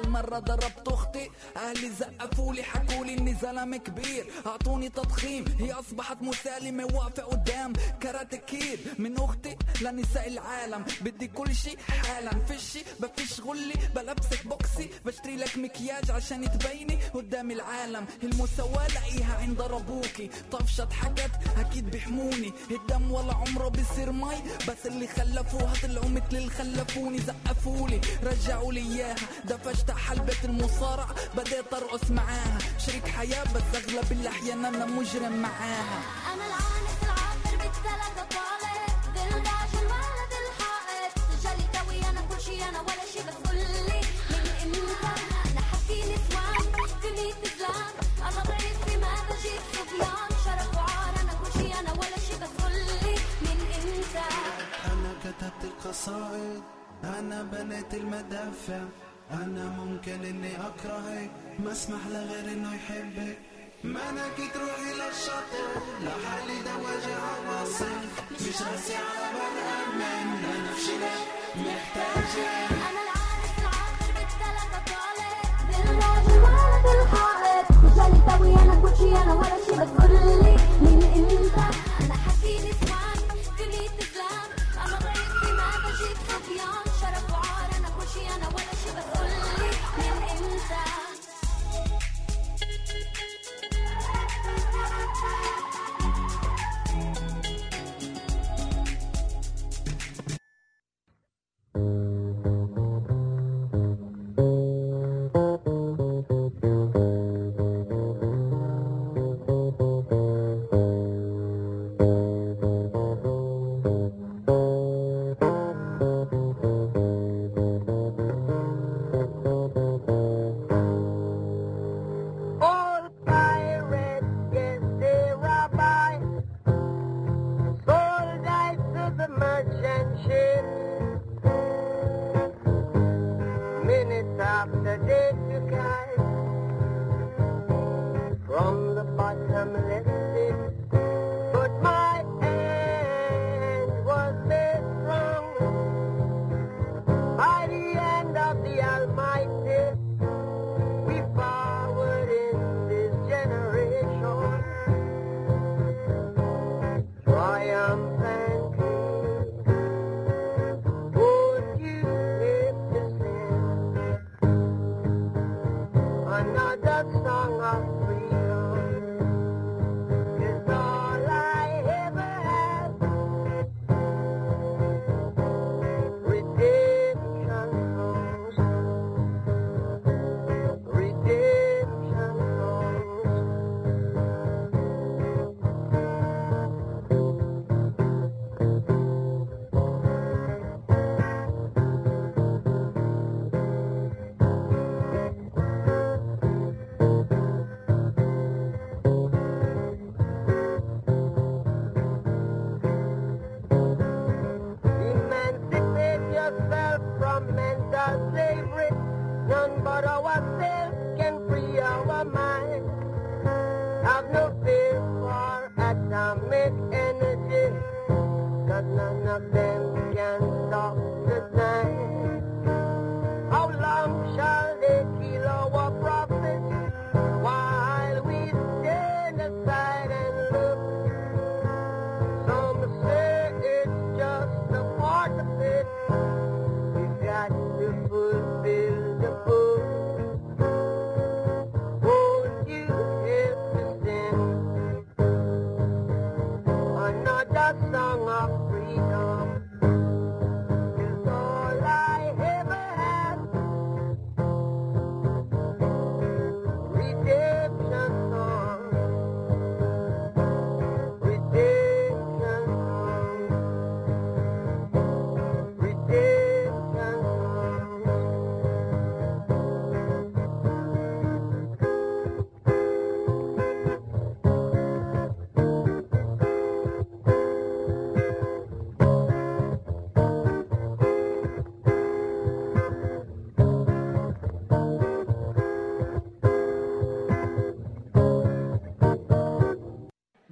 أول 0.00 0.08
مرة 0.08 0.38
ضربت 0.38 0.88
أختي. 0.88 1.30
أهلي 1.56 1.90
زقفولي 1.90 2.62
حكولي 2.62 3.14
إني 3.14 3.36
زلمة 3.42 3.76
كبير. 3.76 4.26
أعطوني 4.46 4.88
تضخيم 4.88 5.44
هي 5.58 5.72
أصبحت 5.72 6.22
مسالمة 6.22 6.84
واقفة 6.84 7.22
قدام 7.22 7.72
كاراتكير 8.00 8.78
من 8.98 9.18
أختي 9.18 9.56
لنساء 9.80 10.28
العالم. 10.28 10.84
بدي 11.00 11.26
كل 11.26 11.54
شي 11.54 11.76
حالا. 11.78 12.30
فشي 12.48 12.84
بفش 13.00 13.40
غلي 13.40 13.74
بلبسك 13.94 14.46
بوكسي. 14.46 14.90
بشتري 15.04 15.36
لك 15.36 15.58
مكياج 15.58 16.10
عشان 16.10 16.58
تبيني 16.58 16.98
قدام 17.14 17.50
العالم. 17.50 18.06
المساواة 18.22 18.86
لاقيها 18.88 19.36
عند 19.42 19.60
ربوكي. 19.62 20.30
طفشت 20.52 20.92
حكت 20.92 21.30
أكيد 21.58 21.90
بيحموني. 21.90 22.52
الدم 22.70 23.12
ولا 23.12 23.34
عمره 23.34 23.68
بيصير 23.68 24.12
مي. 24.12 24.42
بس 24.68 24.86
اللي 24.86 25.06
خلفوها 25.06 25.72
طلعوا 25.82 26.08
مثل 26.08 26.36
اللي 26.36 26.50
خلفوني. 26.50 27.18
زقفولي 27.18 28.00
رجعوا 28.22 28.72
لي 28.72 28.80
إياها. 28.80 29.16
دفشت 29.44 29.89
حتى 29.90 30.00
حلبة 30.00 30.36
المصارع. 30.44 31.06
بديت 31.36 31.74
أرقص 31.74 32.10
معاها. 32.10 32.58
شريك 32.78 33.08
حياة 33.08 33.44
بس 33.44 33.62
أغلب 33.74 34.12
الأحيان 34.12 34.64
أنا 34.64 34.86
مجرم 34.86 35.42
معاها. 35.42 36.00
أنا 36.34 36.46
العانس 36.46 36.98
العاطر 37.02 37.56
بالثلاثة 37.56 38.22
طالع 38.30 38.86
ذل 39.14 39.42
داش 39.42 39.72
الولد 39.82 40.32
الحائط. 40.42 41.12
تجلي 41.30 41.66
توي 41.72 42.10
أنا 42.10 42.20
كل 42.20 42.40
شي 42.40 42.64
أنا 42.68 42.80
ولا 42.80 43.04
شي 43.12 43.18
بس 43.18 43.48
قول 43.48 43.56
لي 43.56 44.00
من 44.30 44.44
إمتى؟ 44.62 45.12
أنا 45.50 45.60
حكي 45.60 46.00
نسوان 46.02 46.64
دنيا 47.02 47.34
تزلان 47.42 47.92
أنا 48.22 48.42
ضيفي 48.42 48.96
ما 48.96 49.14
بجيب 49.28 49.62
صبيان. 49.72 50.30
شرف 50.44 50.74
وعار 50.76 51.14
أنا 51.22 51.32
كل 51.32 51.52
شي 51.60 51.80
أنا 51.80 51.92
ولا 51.92 52.18
شي 52.26 52.34
بس 52.42 52.62
قول 52.62 52.72
لي 52.72 53.14
من 53.42 53.58
إمتى؟ 53.76 54.28
أنا 54.92 55.12
كتبت 55.24 55.64
القصائد. 55.64 56.62
أنا 57.04 57.42
بنيت 57.42 57.94
المدافع. 57.94 58.80
أنا 59.32 59.64
ممكن 59.78 60.24
إني 60.24 60.52
أكرهك 60.56 61.30
ما 61.58 61.72
أسمح 61.72 62.06
لغير 62.06 62.52
إنه 62.52 62.74
يحبك. 62.74 63.38
ملكت 63.84 64.56
روحي 64.56 64.92
للشاطئ 64.92 65.64
لحالي 66.04 66.56
دواجع 66.62 67.20
وصل 67.62 68.00
مش 68.32 68.62
راسي 68.62 68.94
على 68.96 69.26
بال 69.34 69.56
أمن 69.84 70.44
أنا 70.44 70.72
في 70.74 70.80
شلة 70.86 71.14
محتاجك 71.56 72.70
أنا 72.70 73.00
العارف 73.04 73.58
العاطر 73.58 74.10
بالثلاثة 74.16 74.78
طالب 74.90 75.36
للراجل 75.70 76.38
ولا 76.44 76.82
بالحائط. 76.82 77.66
مش 77.84 77.96
توي 78.38 78.54
أنا 78.62 78.74
كوتشي 78.80 79.22
أنا 79.22 79.34
ولا 79.34 79.56
شي 79.66 79.72
مين 80.84 81.02
أنت 81.02 81.56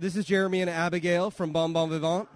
This 0.09 0.17
is 0.17 0.25
Jeremy 0.25 0.63
and 0.63 0.71
Abigail 0.71 1.31
from 1.31 1.53
Bon 1.53 1.71
Bon 1.75 1.91
Vivant, 1.91 2.31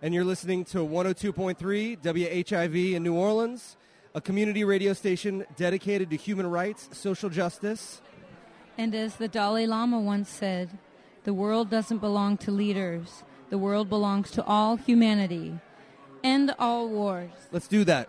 and 0.00 0.14
you're 0.14 0.24
listening 0.24 0.64
to 0.64 0.78
102.3 0.78 2.00
WHIV 2.00 2.94
in 2.94 3.02
New 3.02 3.12
Orleans, 3.12 3.76
a 4.14 4.20
community 4.22 4.64
radio 4.64 4.94
station 4.94 5.44
dedicated 5.54 6.08
to 6.08 6.16
human 6.16 6.48
rights, 6.48 6.88
social 6.92 7.28
justice. 7.28 8.00
And 8.78 8.94
as 8.94 9.16
the 9.16 9.28
Dalai 9.28 9.66
Lama 9.66 10.00
once 10.00 10.30
said, 10.30 10.78
the 11.24 11.34
world 11.34 11.68
doesn't 11.68 11.98
belong 11.98 12.38
to 12.38 12.50
leaders, 12.50 13.24
the 13.50 13.58
world 13.58 13.90
belongs 13.90 14.30
to 14.30 14.44
all 14.46 14.76
humanity. 14.76 15.60
End 16.24 16.54
all 16.58 16.88
wars. 16.88 17.32
Let's 17.52 17.68
do 17.68 17.84
that. 17.84 18.08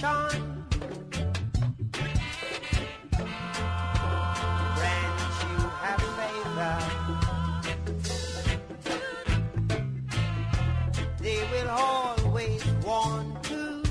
Politician 0.00 0.64
grant 4.76 5.20
you 5.42 5.58
have. 5.78 6.78
They 11.20 11.40
will 11.50 11.70
always 11.70 12.64
want 12.84 13.42
to 13.44 13.82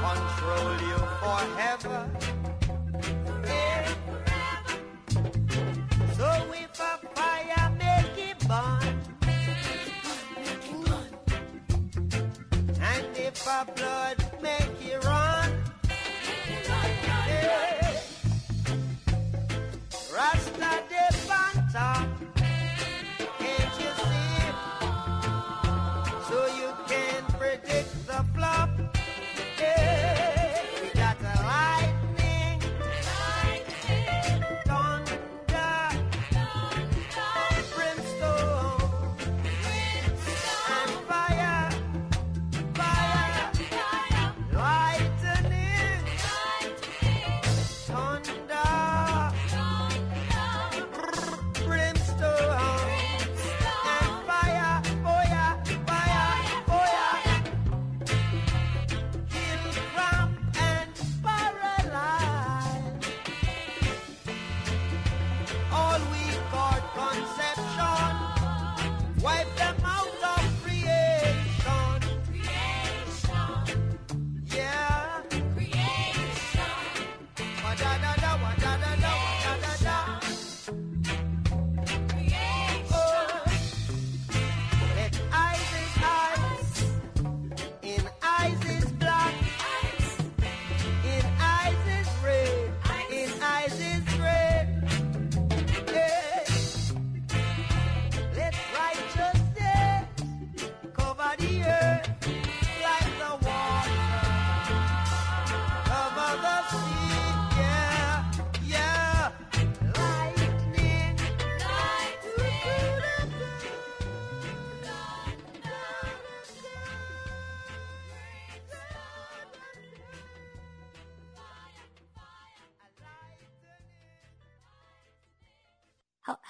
control 0.00 0.72
you 0.88 0.98
forever. 1.20 2.21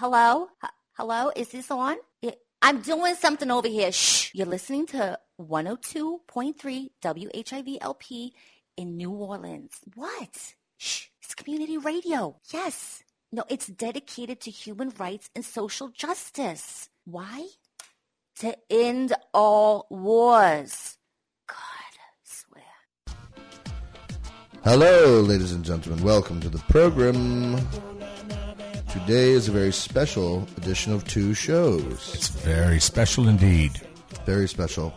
Hello? 0.03 0.49
Hello? 0.95 1.31
Is 1.37 1.51
this 1.51 1.71
on? 1.71 1.95
I'm 2.61 2.81
doing 2.81 3.15
something 3.15 3.53
over 3.53 3.69
here. 3.69 3.93
Shh. 3.93 4.35
You're 4.35 4.49
listening 4.49 4.87
to 4.87 5.17
102.3 5.41 6.91
WHIVLP 7.01 8.33
in 8.77 8.97
New 8.97 9.13
Orleans. 9.13 9.79
What? 9.95 10.55
Shh. 10.77 11.07
It's 11.23 11.37
community 11.37 11.79
radio. 11.79 12.35
Yes. 12.53 13.05
No, 13.31 13.45
it's 13.49 13.69
dedicated 13.69 14.41
to 14.41 14.51
human 14.51 14.93
rights 14.99 15.31
and 15.37 15.45
social 15.45 15.87
justice. 15.91 16.89
Why? 17.05 17.47
To 18.41 18.57
end 18.71 19.13
all 19.33 19.87
wars. 19.89 20.99
God 21.47 21.95
swear. 22.25 22.65
Hello, 24.65 25.21
ladies 25.21 25.53
and 25.53 25.65
gentlemen. 25.65 26.03
Welcome 26.03 26.41
to 26.41 26.49
the 26.49 26.59
program. 26.59 27.65
Today 28.93 29.31
is 29.31 29.49
a 29.49 29.53
very 29.53 29.73
special 29.73 30.47
edition 30.59 30.93
of 30.93 31.07
two 31.09 31.33
shows. 31.33 32.13
It's 32.13 32.29
very 32.29 32.79
special 32.79 33.27
indeed. 33.27 33.81
Very 34.27 34.47
special. 34.47 34.93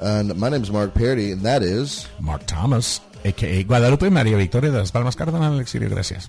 And 0.00 0.34
my 0.34 0.48
name 0.48 0.64
is 0.64 0.72
Mark 0.72 0.94
Parody, 0.94 1.30
and 1.30 1.42
that 1.42 1.62
is 1.62 2.08
Mark 2.18 2.44
Thomas, 2.46 3.00
aka 3.24 3.62
Guadalupe 3.62 4.08
María 4.08 4.36
Victoria 4.36 4.72
de 4.72 4.78
las 4.78 4.90
Palmas 4.90 5.14
Cardenal 5.14 5.52
del 5.52 5.60
Exilio. 5.60 5.88
Gracias. 5.88 6.28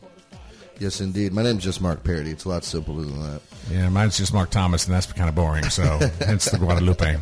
Yes, 0.78 1.02
indeed. 1.02 1.34
My 1.34 1.41
name's 1.41 1.64
just 1.64 1.82
Mark 1.82 2.04
Parody. 2.04 2.30
It's 2.30 2.45
a 2.45 2.49
lot 2.49 2.64
simpler 2.64 3.02
than 3.02 3.20
that. 3.20 3.41
Yeah, 3.72 3.89
mine's 3.89 4.16
just 4.16 4.32
Mark 4.32 4.52
Thomas, 4.52 4.86
and 4.86 4.93
that's 4.93 5.12
kind 5.12 5.28
of 5.28 5.34
boring. 5.34 5.68
So 5.72 5.82
hence 6.20 6.52
the 6.52 6.60
Guadalupe. 6.60 7.18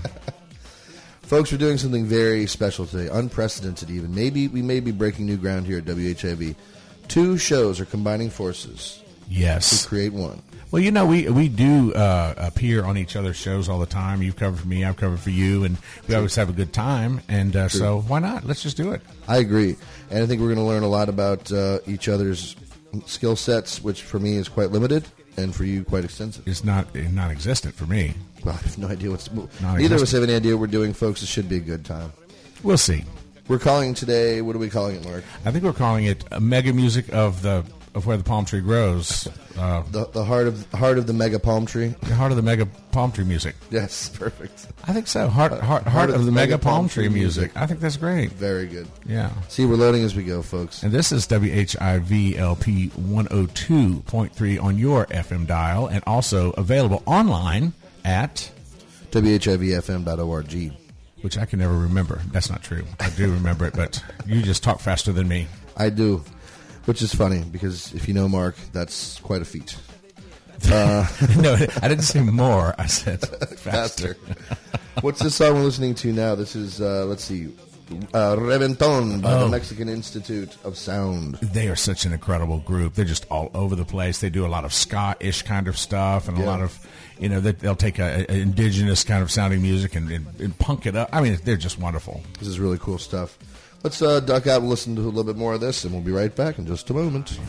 Folks, 1.21 1.53
we're 1.53 1.57
doing 1.57 1.77
something 1.77 2.03
very 2.03 2.47
special 2.47 2.85
today, 2.85 3.07
unprecedented 3.09 3.89
even. 3.89 4.13
Maybe 4.13 4.49
we 4.49 4.61
may 4.61 4.81
be 4.81 4.91
breaking 4.91 5.25
new 5.25 5.37
ground 5.37 5.67
here 5.67 5.77
at 5.77 5.85
WHIV. 5.85 6.57
Two 7.07 7.37
shows 7.37 7.79
are 7.79 7.85
combining 7.85 8.29
forces 8.29 9.01
Yes. 9.29 9.83
to 9.83 9.87
create 9.87 10.13
one. 10.13 10.41
Well, 10.71 10.81
you 10.83 10.91
know, 10.91 11.05
we 11.05 11.27
we 11.29 11.47
do 11.49 11.93
uh, 11.93 12.35
appear 12.37 12.83
on 12.83 12.95
each 12.95 13.15
other's 13.15 13.35
shows 13.35 13.69
all 13.69 13.79
the 13.79 13.87
time. 13.87 14.21
You've 14.21 14.35
covered 14.35 14.59
for 14.59 14.67
me, 14.67 14.85
I've 14.85 14.97
covered 14.97 15.19
for 15.19 15.31
you, 15.31 15.63
and 15.63 15.77
we 16.07 16.13
always 16.13 16.35
have 16.35 16.49
a 16.49 16.53
good 16.53 16.73
time. 16.73 17.21
And 17.27 17.55
uh, 17.55 17.69
so, 17.69 18.01
why 18.01 18.19
not? 18.19 18.45
Let's 18.45 18.61
just 18.61 18.77
do 18.77 18.91
it. 18.91 19.01
I 19.27 19.37
agree, 19.37 19.77
and 20.11 20.23
I 20.23 20.27
think 20.27 20.41
we're 20.41 20.53
going 20.53 20.59
to 20.59 20.63
learn 20.63 20.83
a 20.83 20.87
lot 20.87 21.09
about 21.09 21.51
uh, 21.51 21.79
each 21.87 22.07
other's 22.07 22.55
skill 23.05 23.35
sets, 23.35 23.81
which 23.81 24.03
for 24.03 24.19
me 24.19 24.35
is 24.35 24.47
quite 24.47 24.69
limited, 24.69 25.07
and 25.37 25.55
for 25.55 25.63
you 25.63 25.83
quite 25.83 26.05
extensive. 26.05 26.47
It's 26.47 26.63
not 26.63 26.93
non-existent 26.93 27.73
for 27.73 27.87
me. 27.87 28.13
Well, 28.43 28.53
I 28.59 28.61
have 28.61 28.77
no 28.77 28.87
idea 28.89 29.09
what's. 29.09 29.31
Neither 29.31 29.95
of 29.95 30.01
us 30.03 30.11
have 30.11 30.21
any 30.21 30.35
idea 30.35 30.53
what 30.53 30.61
we're 30.61 30.67
doing, 30.67 30.93
folks. 30.93 31.23
It 31.23 31.27
should 31.27 31.49
be 31.49 31.57
a 31.57 31.61
good 31.61 31.83
time. 31.83 32.13
We'll 32.61 32.77
see. 32.77 33.05
We're 33.47 33.57
calling 33.57 33.95
today. 33.95 34.43
What 34.43 34.55
are 34.55 34.59
we 34.59 34.69
calling 34.69 34.97
it, 34.97 35.03
Mark? 35.03 35.23
I 35.45 35.51
think 35.51 35.63
we're 35.63 35.73
calling 35.73 36.05
it 36.05 36.23
a 36.31 36.39
mega 36.39 36.71
music 36.73 37.11
of 37.11 37.41
the 37.41 37.65
of 37.95 38.05
where 38.05 38.17
the 38.17 38.23
palm 38.23 38.45
tree 38.45 38.61
grows. 38.61 39.27
Uh, 39.57 39.83
The 39.91 40.05
the 40.05 40.23
heart 40.23 40.47
of 40.47 40.71
heart 40.71 40.97
of 40.97 41.07
the 41.07 41.13
mega 41.13 41.39
palm 41.39 41.65
tree. 41.65 41.95
the 42.03 42.15
heart 42.15 42.31
of 42.31 42.35
the 42.37 42.43
mega 42.43 42.65
palm 42.91 43.11
tree 43.11 43.23
music. 43.25 43.55
Yes, 43.71 44.09
perfect. 44.13 44.67
I 44.87 44.93
think 44.93 45.07
so. 45.07 45.27
Heart 45.27 45.53
heart, 45.61 45.83
heart, 45.83 46.09
of, 46.09 46.25
the 46.25 46.31
mega 46.31 46.57
palm 46.57 46.87
tree 46.87 47.09
music. 47.09 47.51
I 47.55 47.65
think 47.65 47.79
that's 47.79 47.97
great. 47.97 48.31
Very 48.31 48.67
good. 48.67 48.87
Yeah. 49.05 49.31
See, 49.47 49.65
we're 49.65 49.75
loading 49.75 50.03
as 50.03 50.15
we 50.15 50.23
go, 50.23 50.41
folks. 50.41 50.83
And 50.83 50.91
this 50.91 51.11
is 51.11 51.27
WHIVLP 51.27 52.91
102.3 52.91 54.63
on 54.63 54.77
your 54.77 55.05
FM 55.07 55.47
dial 55.47 55.87
and 55.87 56.03
also 56.07 56.51
available 56.51 57.03
online 57.05 57.73
at 58.05 58.51
WHIVFM.org. 59.11 60.73
Which 61.21 61.37
I 61.37 61.45
can 61.45 61.59
never 61.59 61.77
remember. 61.77 62.21
That's 62.31 62.49
not 62.49 62.63
true. 62.63 62.85
I 62.99 63.09
do 63.09 63.29
remember 63.33 63.65
it, 63.65 63.73
but 63.73 64.01
you 64.25 64.41
just 64.41 64.63
talk 64.63 64.79
faster 64.79 65.11
than 65.11 65.27
me. 65.27 65.47
I 65.75 65.89
do, 65.89 66.23
which 66.89 67.03
is 67.03 67.13
funny 67.13 67.43
because 67.51 67.93
if 67.93 68.07
you 68.07 68.15
know 68.15 68.27
Mark, 68.27 68.55
that's 68.73 69.19
quite 69.19 69.43
a 69.43 69.45
feat. 69.45 69.77
Uh, 70.69 71.07
no, 71.37 71.53
I 71.81 71.87
didn't 71.87 72.03
say 72.03 72.19
more. 72.21 72.75
I 72.77 72.85
said 72.87 73.21
faster. 73.59 74.17
What's 74.99 75.21
this 75.21 75.35
song 75.35 75.53
we're 75.53 75.61
listening 75.63 75.95
to 75.95 76.11
now? 76.11 76.35
This 76.35 76.53
is 76.53 76.81
uh, 76.81 77.05
let's 77.05 77.23
see, 77.23 77.45
uh, 78.13 78.35
Reventon 78.35 79.21
by 79.21 79.35
the 79.35 79.45
Oh. 79.45 79.47
Mexican 79.47 79.87
Institute 79.87 80.57
of 80.65 80.77
Sound. 80.77 81.35
They 81.35 81.69
are 81.69 81.77
such 81.77 82.03
an 82.03 82.11
incredible 82.11 82.57
group. 82.59 82.95
They're 82.95 83.05
just 83.05 83.25
all 83.31 83.49
over 83.53 83.73
the 83.77 83.85
place. 83.85 84.19
They 84.19 84.29
do 84.29 84.45
a 84.45 84.51
lot 84.51 84.65
of 84.65 84.73
ska-ish 84.73 85.43
kind 85.43 85.69
of 85.69 85.77
stuff, 85.77 86.27
and 86.27 86.37
a 86.37 86.43
lot 86.43 86.59
of, 86.61 86.77
you 87.21 87.29
know, 87.29 87.39
they, 87.39 87.53
they'll 87.53 87.73
take 87.77 87.97
a, 87.97 88.25
a 88.29 88.41
indigenous 88.41 89.05
kind 89.05 89.23
of 89.23 89.31
sounding 89.31 89.61
music 89.61 89.95
and, 89.95 90.11
and, 90.11 90.25
and 90.41 90.59
punk 90.59 90.85
it 90.85 90.95
up. 90.97 91.07
I 91.13 91.21
mean, 91.21 91.39
they're 91.45 91.55
just 91.55 91.79
wonderful. 91.79 92.21
This 92.37 92.49
is 92.49 92.59
really 92.59 92.79
cool 92.79 92.97
stuff. 92.97 93.39
Let's 93.81 94.01
uh, 94.01 94.19
duck 94.19 94.45
out 94.45 94.61
and 94.61 94.69
listen 94.69 94.95
to 94.95 95.01
a 95.01 95.03
little 95.03 95.23
bit 95.23 95.37
more 95.37 95.53
of 95.53 95.61
this, 95.61 95.85
and 95.85 95.93
we'll 95.93 96.03
be 96.03 96.11
right 96.11 96.35
back 96.35 96.59
in 96.59 96.65
just 96.65 96.89
a 96.89 96.93
moment. 96.93 97.39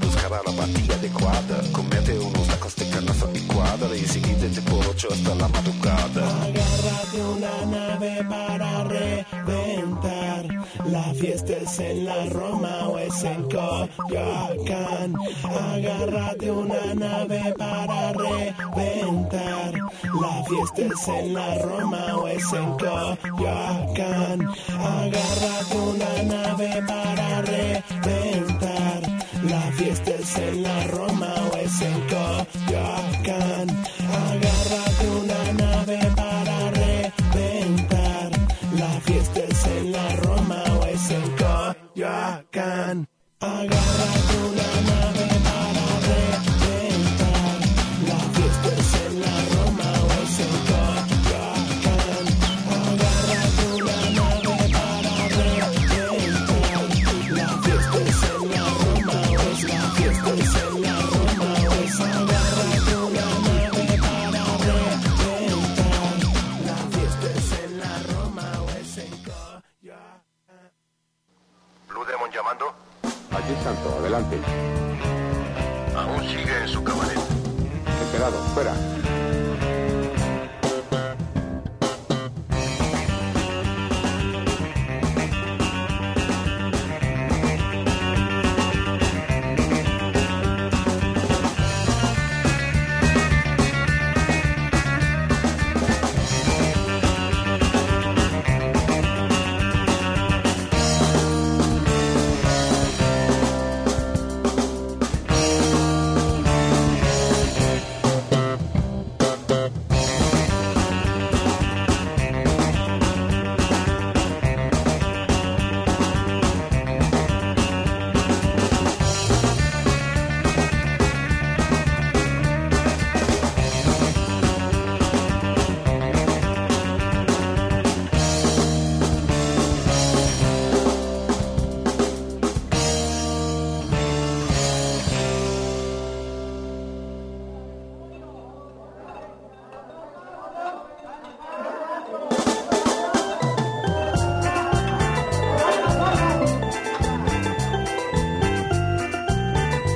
Buscar 0.00 0.30
a. 0.30 1.62
Comete 1.72 2.18
unos 2.18 2.46
tacos 2.48 2.74
de 2.76 2.84
licuada 3.32 3.88
y 3.96 4.04
hasta 5.10 5.34
la 5.34 5.48
madrugada. 5.48 6.42
Agárrate 6.42 7.20
una 7.22 7.66
nave 7.66 8.24
para 8.28 8.84
reventar. 8.84 10.53
La 10.90 11.02
fiesta 11.14 11.52
es 11.52 11.78
en 11.78 12.04
la 12.04 12.26
Roma 12.26 12.88
o 12.88 12.98
es 12.98 13.24
en 13.24 13.42
Coyoacán. 13.44 15.14
Agárrate 15.72 16.50
una 16.50 16.94
nave 16.94 17.54
para 17.56 18.12
reventar. 18.12 19.72
La 20.20 20.44
fiesta 20.44 20.82
es 20.82 21.08
en 21.08 21.34
la 21.34 21.58
Roma 21.58 22.16
o 22.16 22.28
es 22.28 22.52
en 22.52 22.70
Coyoacán. 22.72 24.48
Agárrate 24.68 25.76
una 25.78 26.22
nave 26.34 26.82
para 26.86 27.42
reventar. 27.42 29.02
La 29.48 29.60
fiesta 29.72 30.10
es 30.10 30.36
en 30.36 30.62
la 30.62 30.86
Roma 30.88 31.34
o 31.52 31.56
es 31.56 31.80
en 31.82 32.00
Coyoacán. 32.08 33.70
Agárrate 34.28 35.08